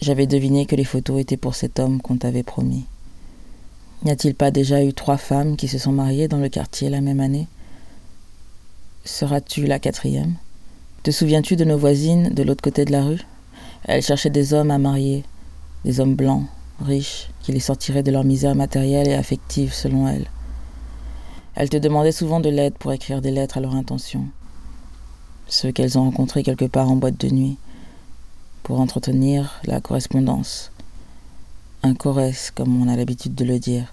J'avais 0.00 0.28
deviné 0.28 0.66
que 0.66 0.76
les 0.76 0.84
photos 0.84 1.20
étaient 1.20 1.36
pour 1.36 1.56
cet 1.56 1.80
homme 1.80 2.00
qu'on 2.00 2.16
t'avait 2.16 2.44
promis. 2.44 2.84
N'y 4.04 4.12
a-t-il 4.12 4.36
pas 4.36 4.52
déjà 4.52 4.84
eu 4.84 4.94
trois 4.94 5.16
femmes 5.16 5.56
qui 5.56 5.66
se 5.66 5.78
sont 5.78 5.90
mariées 5.90 6.28
dans 6.28 6.38
le 6.38 6.48
quartier 6.48 6.90
la 6.90 7.00
même 7.00 7.18
année? 7.18 7.48
Seras-tu 9.04 9.66
la 9.66 9.80
quatrième? 9.80 10.36
Te 11.02 11.10
souviens-tu 11.10 11.56
de 11.56 11.64
nos 11.64 11.76
voisines 11.76 12.28
de 12.28 12.44
l'autre 12.44 12.62
côté 12.62 12.84
de 12.84 12.92
la 12.92 13.02
rue? 13.02 13.26
Elles 13.82 14.04
cherchaient 14.04 14.30
des 14.30 14.54
hommes 14.54 14.70
à 14.70 14.78
marier, 14.78 15.24
des 15.84 15.98
hommes 15.98 16.14
blancs, 16.14 16.46
riches, 16.80 17.30
qui 17.40 17.50
les 17.50 17.58
sortiraient 17.58 18.04
de 18.04 18.12
leur 18.12 18.22
misère 18.22 18.54
matérielle 18.54 19.08
et 19.08 19.14
affective 19.14 19.74
selon 19.74 20.06
elles. 20.06 20.30
Elles 21.56 21.68
te 21.68 21.78
demandaient 21.78 22.12
souvent 22.12 22.38
de 22.38 22.48
l'aide 22.48 22.74
pour 22.74 22.92
écrire 22.92 23.20
des 23.20 23.32
lettres 23.32 23.58
à 23.58 23.60
leur 23.60 23.74
intention. 23.74 24.28
Ceux 25.52 25.72
qu'elles 25.72 25.98
ont 25.98 26.04
rencontrés 26.04 26.44
quelque 26.44 26.64
part 26.64 26.88
en 26.88 26.94
boîte 26.94 27.20
de 27.20 27.28
nuit, 27.28 27.58
pour 28.62 28.78
entretenir 28.78 29.60
la 29.64 29.80
correspondance. 29.80 30.70
Un 31.82 31.94
chorès, 31.94 32.52
comme 32.54 32.80
on 32.80 32.88
a 32.88 32.94
l'habitude 32.94 33.34
de 33.34 33.44
le 33.44 33.58
dire. 33.58 33.92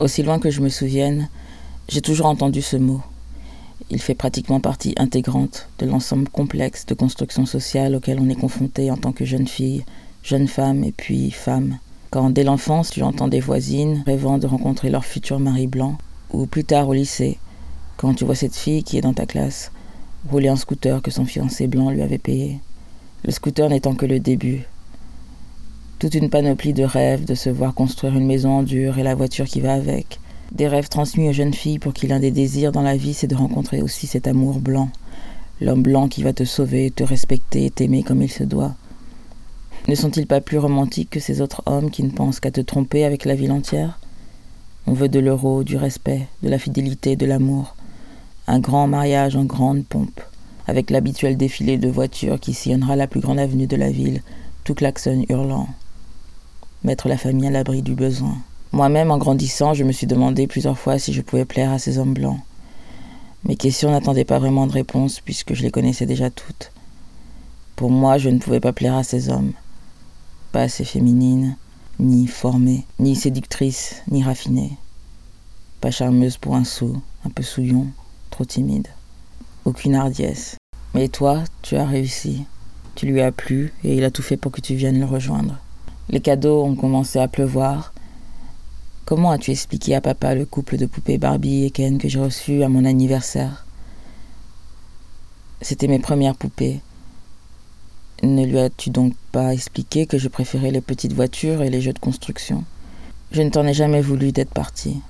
Aussi 0.00 0.22
loin 0.22 0.38
que 0.38 0.48
je 0.48 0.62
me 0.62 0.70
souvienne, 0.70 1.28
j'ai 1.90 2.00
toujours 2.00 2.24
entendu 2.24 2.62
ce 2.62 2.78
mot. 2.78 3.02
Il 3.90 4.00
fait 4.00 4.14
pratiquement 4.14 4.58
partie 4.58 4.94
intégrante 4.96 5.68
de 5.80 5.84
l'ensemble 5.84 6.30
complexe 6.30 6.86
de 6.86 6.94
construction 6.94 7.44
sociale 7.44 7.94
auquel 7.94 8.18
on 8.18 8.30
est 8.30 8.34
confronté 8.34 8.90
en 8.90 8.96
tant 8.96 9.12
que 9.12 9.26
jeune 9.26 9.46
fille, 9.46 9.84
jeune 10.22 10.48
femme 10.48 10.82
et 10.82 10.92
puis 10.92 11.30
femme. 11.30 11.78
Quand 12.08 12.30
dès 12.30 12.42
l'enfance 12.42 12.88
tu 12.88 13.02
entends 13.02 13.28
des 13.28 13.40
voisines 13.40 14.02
rêvant 14.06 14.38
de 14.38 14.46
rencontrer 14.46 14.88
leur 14.88 15.04
futur 15.04 15.40
mari 15.40 15.66
blanc, 15.66 15.98
ou 16.32 16.46
plus 16.46 16.64
tard 16.64 16.88
au 16.88 16.94
lycée, 16.94 17.36
quand 17.98 18.14
tu 18.14 18.24
vois 18.24 18.34
cette 18.34 18.56
fille 18.56 18.82
qui 18.82 18.96
est 18.96 19.02
dans 19.02 19.12
ta 19.12 19.26
classe 19.26 19.72
rouler 20.30 20.48
un 20.48 20.56
scooter 20.56 21.02
que 21.02 21.10
son 21.10 21.24
fiancé 21.24 21.66
blanc 21.66 21.90
lui 21.90 22.02
avait 22.02 22.18
payé 22.18 22.60
le 23.26 23.32
scooter 23.32 23.68
n'étant 23.68 23.94
que 23.94 24.06
le 24.06 24.20
début. 24.20 24.62
Toute 25.98 26.14
une 26.14 26.30
panoplie 26.30 26.72
de 26.72 26.84
rêves, 26.84 27.24
de 27.24 27.34
se 27.34 27.50
voir 27.50 27.74
construire 27.74 28.16
une 28.16 28.26
maison 28.26 28.58
en 28.58 28.62
dur 28.62 28.98
et 28.98 29.02
la 29.02 29.16
voiture 29.16 29.46
qui 29.46 29.60
va 29.60 29.72
avec. 29.72 30.20
Des 30.52 30.68
rêves 30.68 30.88
transmis 30.88 31.28
aux 31.28 31.32
jeunes 31.32 31.54
filles 31.54 31.80
pour 31.80 31.92
qui 31.92 32.06
l'un 32.06 32.20
des 32.20 32.30
désirs 32.30 32.70
dans 32.70 32.82
la 32.82 32.96
vie 32.96 33.14
c'est 33.14 33.26
de 33.26 33.34
rencontrer 33.34 33.82
aussi 33.82 34.06
cet 34.06 34.28
amour 34.28 34.60
blanc. 34.60 34.90
L'homme 35.60 35.82
blanc 35.82 36.06
qui 36.06 36.22
va 36.22 36.32
te 36.32 36.44
sauver, 36.44 36.92
te 36.92 37.02
respecter 37.02 37.70
t'aimer 37.70 38.02
comme 38.02 38.22
il 38.22 38.30
se 38.30 38.44
doit. 38.44 38.74
Ne 39.88 39.94
sont-ils 39.94 40.26
pas 40.26 40.40
plus 40.40 40.58
romantiques 40.58 41.10
que 41.10 41.20
ces 41.20 41.40
autres 41.40 41.62
hommes 41.66 41.90
qui 41.90 42.02
ne 42.02 42.10
pensent 42.10 42.40
qu'à 42.40 42.50
te 42.50 42.60
tromper 42.60 43.04
avec 43.04 43.24
la 43.24 43.34
ville 43.34 43.52
entière? 43.52 43.98
On 44.86 44.92
veut 44.92 45.08
de 45.08 45.18
l'euro, 45.18 45.64
du 45.64 45.76
respect, 45.76 46.28
de 46.42 46.48
la 46.48 46.58
fidélité, 46.58 47.16
de 47.16 47.26
l'amour. 47.26 47.75
Un 48.48 48.60
grand 48.60 48.86
mariage 48.86 49.36
en 49.36 49.44
grande 49.44 49.84
pompe 49.84 50.20
avec 50.66 50.90
l'habituel 50.90 51.36
défilé 51.36 51.78
de 51.78 51.88
voitures 51.88 52.40
qui 52.40 52.52
sillonnera 52.52 52.96
la 52.96 53.06
plus 53.06 53.20
grande 53.20 53.38
avenue 53.38 53.66
de 53.66 53.76
la 53.76 53.90
ville, 53.90 54.22
tout 54.64 54.74
klaxon 54.74 55.24
hurlant. 55.28 55.68
Mettre 56.82 57.08
la 57.08 57.16
famille 57.16 57.46
à 57.46 57.50
l'abri 57.50 57.82
du 57.82 57.94
besoin. 57.94 58.36
Moi-même, 58.72 59.10
en 59.10 59.18
grandissant, 59.18 59.74
je 59.74 59.84
me 59.84 59.92
suis 59.92 60.06
demandé 60.06 60.46
plusieurs 60.46 60.78
fois 60.78 60.98
si 60.98 61.12
je 61.12 61.22
pouvais 61.22 61.44
plaire 61.44 61.72
à 61.72 61.78
ces 61.78 61.98
hommes 61.98 62.14
blancs. 62.14 62.40
Mes 63.44 63.56
questions 63.56 63.90
n'attendaient 63.90 64.24
pas 64.24 64.40
vraiment 64.40 64.66
de 64.66 64.72
réponse 64.72 65.20
puisque 65.20 65.54
je 65.54 65.62
les 65.62 65.70
connaissais 65.70 66.06
déjà 66.06 66.30
toutes. 66.30 66.72
Pour 67.76 67.90
moi, 67.90 68.18
je 68.18 68.28
ne 68.28 68.38
pouvais 68.38 68.60
pas 68.60 68.72
plaire 68.72 68.96
à 68.96 69.04
ces 69.04 69.28
hommes. 69.28 69.52
Pas 70.50 70.62
assez 70.62 70.84
féminine, 70.84 71.56
ni 72.00 72.26
formée, 72.26 72.84
ni 72.98 73.14
séductrice, 73.14 74.02
ni 74.10 74.24
raffinée. 74.24 74.72
Pas 75.80 75.90
charmeuse 75.90 76.38
pour 76.38 76.56
un 76.56 76.64
sou, 76.64 77.00
un 77.24 77.30
peu 77.30 77.42
souillon, 77.42 77.86
trop 78.30 78.44
timide 78.44 78.88
aucune 79.66 79.96
hardiesse. 79.96 80.56
Mais 80.94 81.08
toi, 81.08 81.42
tu 81.60 81.76
as 81.76 81.84
réussi. 81.84 82.44
Tu 82.94 83.04
lui 83.06 83.20
as 83.20 83.32
plu 83.32 83.74
et 83.84 83.96
il 83.96 84.04
a 84.04 84.10
tout 84.10 84.22
fait 84.22 84.38
pour 84.38 84.52
que 84.52 84.60
tu 84.60 84.74
viennes 84.74 85.00
le 85.00 85.04
rejoindre. 85.04 85.58
Les 86.08 86.20
cadeaux 86.20 86.64
ont 86.64 86.76
commencé 86.76 87.18
à 87.18 87.28
pleuvoir. 87.28 87.92
Comment 89.04 89.32
as-tu 89.32 89.50
expliqué 89.50 89.94
à 89.94 90.00
papa 90.00 90.34
le 90.34 90.46
couple 90.46 90.78
de 90.78 90.86
poupées 90.86 91.18
Barbie 91.18 91.64
et 91.64 91.70
Ken 91.70 91.98
que 91.98 92.08
j'ai 92.08 92.20
reçu 92.20 92.62
à 92.62 92.68
mon 92.68 92.84
anniversaire? 92.84 93.66
C'était 95.60 95.88
mes 95.88 95.98
premières 95.98 96.36
poupées. 96.36 96.80
Ne 98.22 98.46
lui 98.46 98.58
as-tu 98.58 98.90
donc 98.90 99.14
pas 99.32 99.52
expliqué 99.52 100.06
que 100.06 100.16
je 100.16 100.28
préférais 100.28 100.70
les 100.70 100.80
petites 100.80 101.12
voitures 101.12 101.62
et 101.62 101.70
les 101.70 101.82
jeux 101.82 101.92
de 101.92 101.98
construction? 101.98 102.64
Je 103.32 103.42
ne 103.42 103.50
t'en 103.50 103.66
ai 103.66 103.74
jamais 103.74 104.00
voulu 104.00 104.32
d'être 104.32 104.54
parti. 104.54 105.00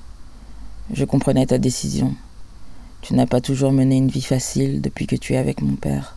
Je 0.93 1.05
comprenais 1.05 1.47
ta 1.47 1.59
décision. 1.59 2.15
Tu 3.07 3.15
n'as 3.15 3.27
pas 3.27 3.41
toujours 3.41 3.71
mené 3.71 3.99
une 3.99 4.09
vie 4.09 4.21
facile 4.21 4.81
depuis 4.81 5.07
que 5.07 5.15
tu 5.15 5.35
es 5.35 5.37
avec 5.37 5.63
mon 5.63 5.77
père. 5.77 6.17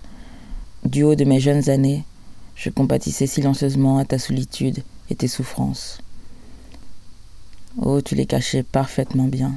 Du 0.83 1.03
haut 1.03 1.13
de 1.13 1.23
mes 1.23 1.39
jeunes 1.39 1.69
années, 1.69 2.03
je 2.55 2.71
compatissais 2.71 3.27
silencieusement 3.27 3.99
à 3.99 4.05
ta 4.05 4.17
solitude 4.17 4.81
et 5.11 5.15
tes 5.15 5.27
souffrances. 5.27 5.99
Oh, 7.79 8.01
tu 8.01 8.15
les 8.15 8.25
cachais 8.25 8.63
parfaitement 8.63 9.25
bien. 9.25 9.53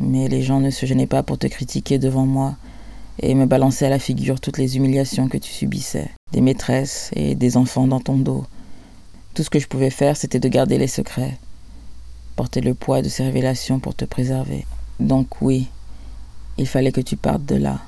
Mais 0.00 0.26
les 0.26 0.42
gens 0.42 0.58
ne 0.58 0.70
se 0.70 0.84
gênaient 0.84 1.06
pas 1.06 1.22
pour 1.22 1.38
te 1.38 1.46
critiquer 1.46 1.98
devant 2.00 2.26
moi 2.26 2.56
et 3.20 3.36
me 3.36 3.46
balancer 3.46 3.84
à 3.84 3.90
la 3.90 4.00
figure 4.00 4.40
toutes 4.40 4.58
les 4.58 4.76
humiliations 4.76 5.28
que 5.28 5.38
tu 5.38 5.52
subissais, 5.52 6.10
des 6.32 6.40
maîtresses 6.40 7.10
et 7.14 7.36
des 7.36 7.56
enfants 7.56 7.86
dans 7.86 8.00
ton 8.00 8.16
dos. 8.16 8.44
Tout 9.34 9.44
ce 9.44 9.50
que 9.50 9.60
je 9.60 9.68
pouvais 9.68 9.90
faire, 9.90 10.16
c'était 10.16 10.40
de 10.40 10.48
garder 10.48 10.76
les 10.76 10.88
secrets, 10.88 11.38
porter 12.34 12.62
le 12.62 12.74
poids 12.74 13.00
de 13.00 13.08
ces 13.08 13.22
révélations 13.22 13.78
pour 13.78 13.94
te 13.94 14.04
préserver. 14.04 14.66
Donc 14.98 15.40
oui, 15.40 15.68
il 16.60 16.68
fallait 16.68 16.92
que 16.92 17.00
tu 17.00 17.16
partes 17.16 17.46
de 17.46 17.56
là. 17.56 17.80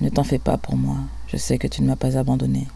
Ne 0.00 0.10
t'en 0.10 0.22
fais 0.22 0.38
pas 0.38 0.58
pour 0.58 0.76
moi. 0.76 0.98
Je 1.26 1.36
sais 1.36 1.58
que 1.58 1.66
tu 1.66 1.82
ne 1.82 1.88
m'as 1.88 1.96
pas 1.96 2.16
abandonné. 2.16 2.68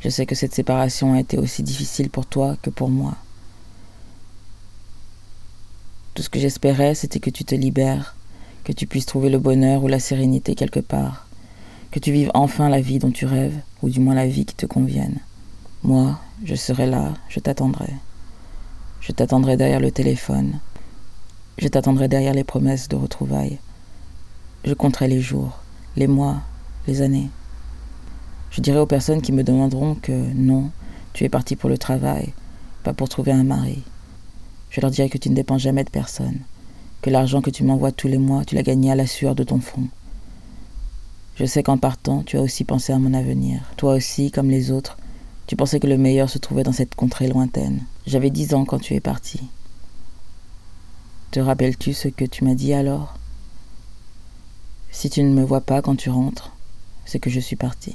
Je 0.00 0.10
sais 0.10 0.26
que 0.26 0.34
cette 0.34 0.54
séparation 0.54 1.14
a 1.14 1.20
été 1.20 1.38
aussi 1.38 1.62
difficile 1.62 2.10
pour 2.10 2.26
toi 2.26 2.54
que 2.60 2.68
pour 2.68 2.90
moi. 2.90 3.14
Tout 6.12 6.22
ce 6.22 6.28
que 6.28 6.38
j'espérais, 6.38 6.94
c'était 6.94 7.18
que 7.18 7.30
tu 7.30 7.44
te 7.44 7.54
libères, 7.54 8.14
que 8.62 8.72
tu 8.72 8.86
puisses 8.86 9.06
trouver 9.06 9.30
le 9.30 9.38
bonheur 9.38 9.82
ou 9.82 9.88
la 9.88 9.98
sérénité 9.98 10.54
quelque 10.54 10.80
part, 10.80 11.26
que 11.90 11.98
tu 11.98 12.12
vives 12.12 12.30
enfin 12.34 12.68
la 12.68 12.82
vie 12.82 12.98
dont 12.98 13.10
tu 13.10 13.24
rêves, 13.24 13.58
ou 13.82 13.88
du 13.88 14.00
moins 14.00 14.14
la 14.14 14.26
vie 14.26 14.44
qui 14.44 14.54
te 14.54 14.66
convienne. 14.66 15.18
Moi, 15.82 16.20
je 16.44 16.54
serai 16.54 16.84
là, 16.84 17.14
je 17.30 17.40
t'attendrai. 17.40 17.94
Je 19.00 19.12
t'attendrai 19.12 19.56
derrière 19.56 19.80
le 19.80 19.90
téléphone, 19.90 20.58
je 21.58 21.68
t'attendrai 21.68 22.08
derrière 22.08 22.34
les 22.34 22.44
promesses 22.44 22.88
de 22.88 22.96
retrouvailles. 22.96 23.58
Je 24.64 24.74
compterai 24.74 25.08
les 25.08 25.20
jours, 25.20 25.60
les 25.96 26.06
mois, 26.06 26.42
les 26.86 27.00
années. 27.00 27.30
Je 28.50 28.60
dirais 28.60 28.78
aux 28.78 28.86
personnes 28.86 29.22
qui 29.22 29.32
me 29.32 29.44
demanderont 29.44 29.94
que 29.94 30.12
non, 30.12 30.70
tu 31.12 31.24
es 31.24 31.28
parti 31.28 31.56
pour 31.56 31.70
le 31.70 31.78
travail, 31.78 32.32
pas 32.82 32.92
pour 32.92 33.08
trouver 33.08 33.32
un 33.32 33.44
mari. 33.44 33.82
Je 34.70 34.80
leur 34.80 34.90
dirai 34.90 35.08
que 35.08 35.18
tu 35.18 35.30
ne 35.30 35.34
dépends 35.34 35.58
jamais 35.58 35.84
de 35.84 35.90
personne, 35.90 36.40
que 37.00 37.10
l'argent 37.10 37.40
que 37.40 37.50
tu 37.50 37.64
m'envoies 37.64 37.92
tous 37.92 38.08
les 38.08 38.18
mois, 38.18 38.44
tu 38.44 38.54
l'as 38.54 38.62
gagné 38.62 38.90
à 38.90 38.96
la 38.96 39.06
sueur 39.06 39.34
de 39.34 39.44
ton 39.44 39.60
front. 39.60 39.88
Je 41.36 41.44
sais 41.44 41.62
qu'en 41.62 41.78
partant, 41.78 42.22
tu 42.22 42.36
as 42.36 42.42
aussi 42.42 42.64
pensé 42.64 42.92
à 42.92 42.98
mon 42.98 43.14
avenir. 43.14 43.60
Toi 43.76 43.94
aussi, 43.94 44.30
comme 44.30 44.50
les 44.50 44.70
autres, 44.70 44.96
tu 45.46 45.54
pensais 45.54 45.80
que 45.80 45.86
le 45.86 45.98
meilleur 45.98 46.28
se 46.28 46.38
trouvait 46.38 46.64
dans 46.64 46.72
cette 46.72 46.94
contrée 46.94 47.28
lointaine. 47.28 47.82
J'avais 48.06 48.30
dix 48.30 48.54
ans 48.54 48.64
quand 48.64 48.78
tu 48.78 48.94
es 48.94 49.00
parti. 49.00 49.40
Te 51.36 51.40
rappelles-tu 51.42 51.92
ce 51.92 52.08
que 52.08 52.24
tu 52.24 52.44
m'as 52.44 52.54
dit 52.54 52.72
alors? 52.72 53.12
Si 54.90 55.10
tu 55.10 55.22
ne 55.22 55.34
me 55.34 55.44
vois 55.44 55.60
pas 55.60 55.82
quand 55.82 55.94
tu 55.94 56.08
rentres, 56.08 56.50
c'est 57.04 57.18
que 57.18 57.28
je 57.28 57.40
suis 57.40 57.56
parti. 57.56 57.94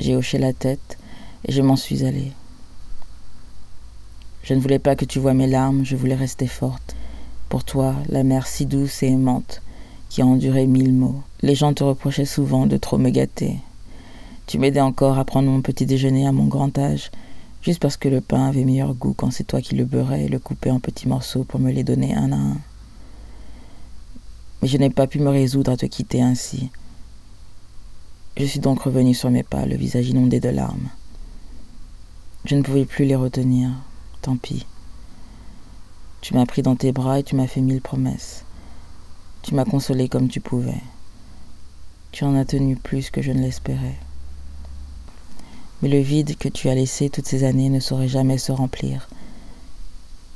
J'ai 0.00 0.16
hoché 0.16 0.38
la 0.38 0.54
tête 0.54 0.96
et 1.44 1.52
je 1.52 1.60
m'en 1.60 1.76
suis 1.76 2.06
allée. 2.06 2.32
Je 4.44 4.54
ne 4.54 4.60
voulais 4.60 4.78
pas 4.78 4.96
que 4.96 5.04
tu 5.04 5.18
vois 5.18 5.34
mes 5.34 5.46
larmes, 5.46 5.84
je 5.84 5.94
voulais 5.94 6.14
rester 6.14 6.46
forte. 6.46 6.96
Pour 7.50 7.62
toi, 7.62 7.94
la 8.08 8.22
mère 8.22 8.46
si 8.46 8.64
douce 8.64 9.02
et 9.02 9.08
aimante, 9.08 9.60
qui 10.08 10.22
a 10.22 10.26
enduré 10.26 10.66
mille 10.66 10.94
mots. 10.94 11.22
Les 11.42 11.54
gens 11.54 11.74
te 11.74 11.84
reprochaient 11.84 12.24
souvent 12.24 12.64
de 12.64 12.78
trop 12.78 12.96
me 12.96 13.10
gâter. 13.10 13.58
Tu 14.46 14.56
m'aidais 14.56 14.80
encore 14.80 15.18
à 15.18 15.26
prendre 15.26 15.50
mon 15.50 15.60
petit 15.60 15.84
déjeuner 15.84 16.26
à 16.26 16.32
mon 16.32 16.46
grand 16.46 16.78
âge, 16.78 17.10
juste 17.64 17.80
parce 17.80 17.96
que 17.96 18.08
le 18.08 18.20
pain 18.20 18.46
avait 18.46 18.64
meilleur 18.64 18.94
goût 18.94 19.14
quand 19.14 19.30
c'est 19.30 19.44
toi 19.44 19.62
qui 19.62 19.74
le 19.74 19.86
beurrais 19.86 20.24
et 20.24 20.28
le 20.28 20.38
coupais 20.38 20.70
en 20.70 20.80
petits 20.80 21.08
morceaux 21.08 21.44
pour 21.44 21.60
me 21.60 21.72
les 21.72 21.82
donner 21.82 22.14
un 22.14 22.30
à 22.30 22.36
un. 22.36 22.58
Mais 24.60 24.68
je 24.68 24.76
n'ai 24.76 24.90
pas 24.90 25.06
pu 25.06 25.18
me 25.18 25.30
résoudre 25.30 25.72
à 25.72 25.76
te 25.76 25.86
quitter 25.86 26.20
ainsi. 26.20 26.70
Je 28.36 28.44
suis 28.44 28.60
donc 28.60 28.82
revenu 28.82 29.14
sur 29.14 29.30
mes 29.30 29.42
pas, 29.42 29.64
le 29.64 29.76
visage 29.76 30.08
inondé 30.08 30.40
de 30.40 30.50
larmes. 30.50 30.90
Je 32.44 32.54
ne 32.54 32.62
pouvais 32.62 32.84
plus 32.84 33.06
les 33.06 33.16
retenir, 33.16 33.70
tant 34.20 34.36
pis. 34.36 34.66
Tu 36.20 36.34
m'as 36.34 36.46
pris 36.46 36.60
dans 36.60 36.76
tes 36.76 36.92
bras 36.92 37.20
et 37.20 37.22
tu 37.22 37.34
m'as 37.34 37.46
fait 37.46 37.62
mille 37.62 37.80
promesses. 37.80 38.44
Tu 39.42 39.54
m'as 39.54 39.64
consolé 39.64 40.08
comme 40.08 40.28
tu 40.28 40.40
pouvais. 40.40 40.82
Tu 42.12 42.24
en 42.24 42.36
as 42.36 42.44
tenu 42.44 42.76
plus 42.76 43.10
que 43.10 43.22
je 43.22 43.32
ne 43.32 43.40
l'espérais. 43.40 43.98
Mais 45.84 45.90
le 45.90 45.98
vide 45.98 46.38
que 46.38 46.48
tu 46.48 46.70
as 46.70 46.74
laissé 46.74 47.10
toutes 47.10 47.26
ces 47.26 47.44
années 47.44 47.68
ne 47.68 47.78
saurait 47.78 48.08
jamais 48.08 48.38
se 48.38 48.52
remplir. 48.52 49.06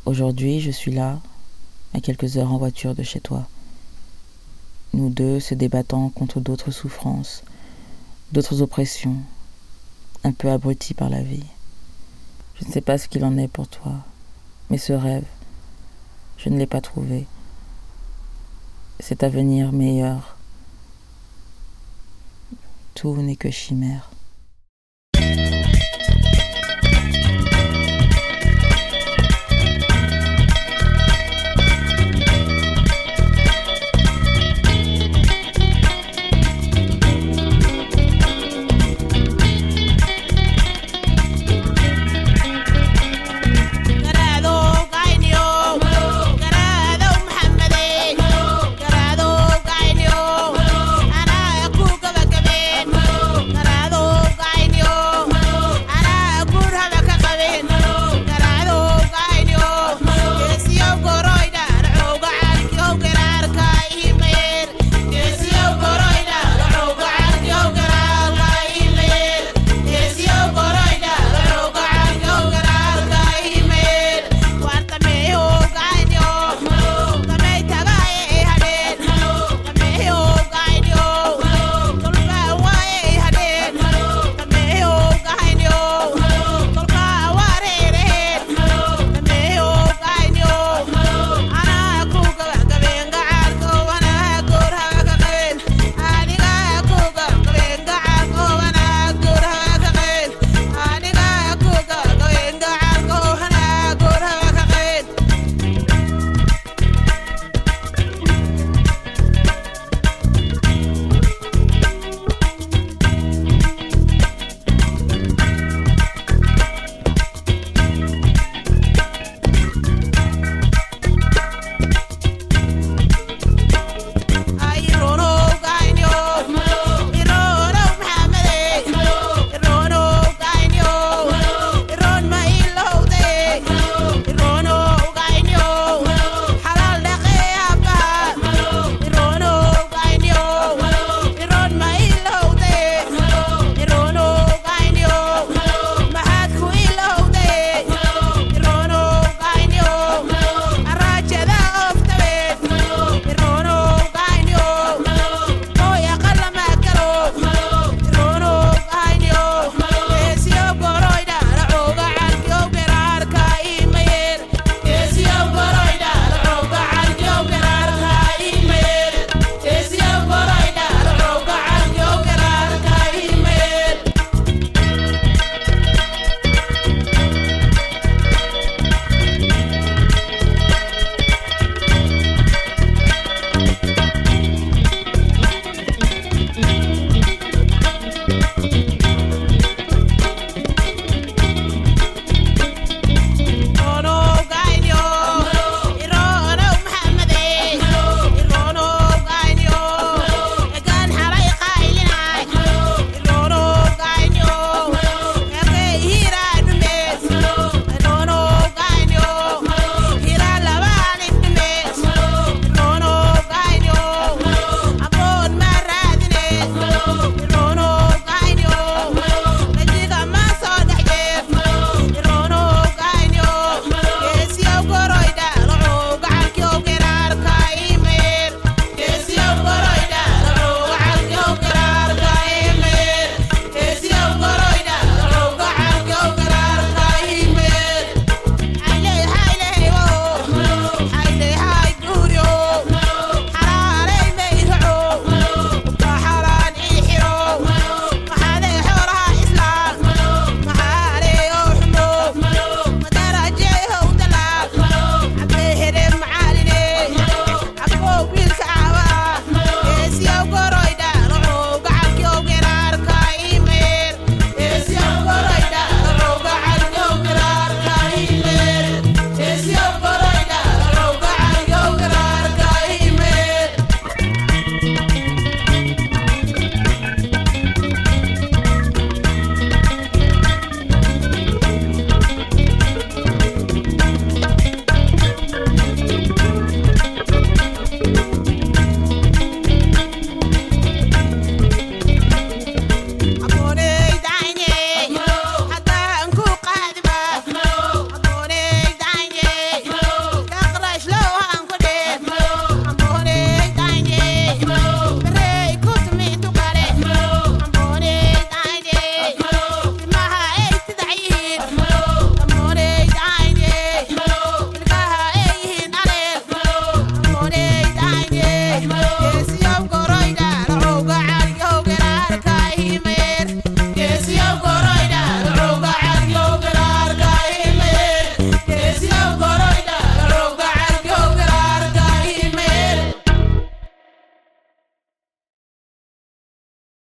Aujourd'hui, 0.04 0.60
je 0.60 0.70
suis 0.70 0.92
là, 0.92 1.22
à 1.94 2.00
quelques 2.02 2.36
heures 2.36 2.52
en 2.52 2.58
voiture 2.58 2.94
de 2.94 3.02
chez 3.02 3.20
toi. 3.20 3.48
Nous 4.92 5.08
deux 5.08 5.40
se 5.40 5.54
débattant 5.54 6.10
contre 6.10 6.40
d'autres 6.40 6.70
souffrances, 6.70 7.44
d'autres 8.30 8.60
oppressions, 8.60 9.16
un 10.22 10.32
peu 10.32 10.50
abrutis 10.50 10.92
par 10.92 11.08
la 11.08 11.22
vie. 11.22 11.46
Je 12.60 12.66
ne 12.66 12.70
sais 12.70 12.82
pas 12.82 12.98
ce 12.98 13.08
qu'il 13.08 13.24
en 13.24 13.38
est 13.38 13.48
pour 13.48 13.68
toi, 13.68 13.94
mais 14.68 14.76
ce 14.76 14.92
rêve, 14.92 15.24
je 16.36 16.50
ne 16.50 16.58
l'ai 16.58 16.66
pas 16.66 16.82
trouvé. 16.82 17.26
Cet 19.00 19.22
avenir 19.22 19.72
meilleur, 19.72 20.36
tout 22.94 23.16
n'est 23.16 23.36
que 23.36 23.50
chimère. 23.50 24.10
Bye. 25.36 25.67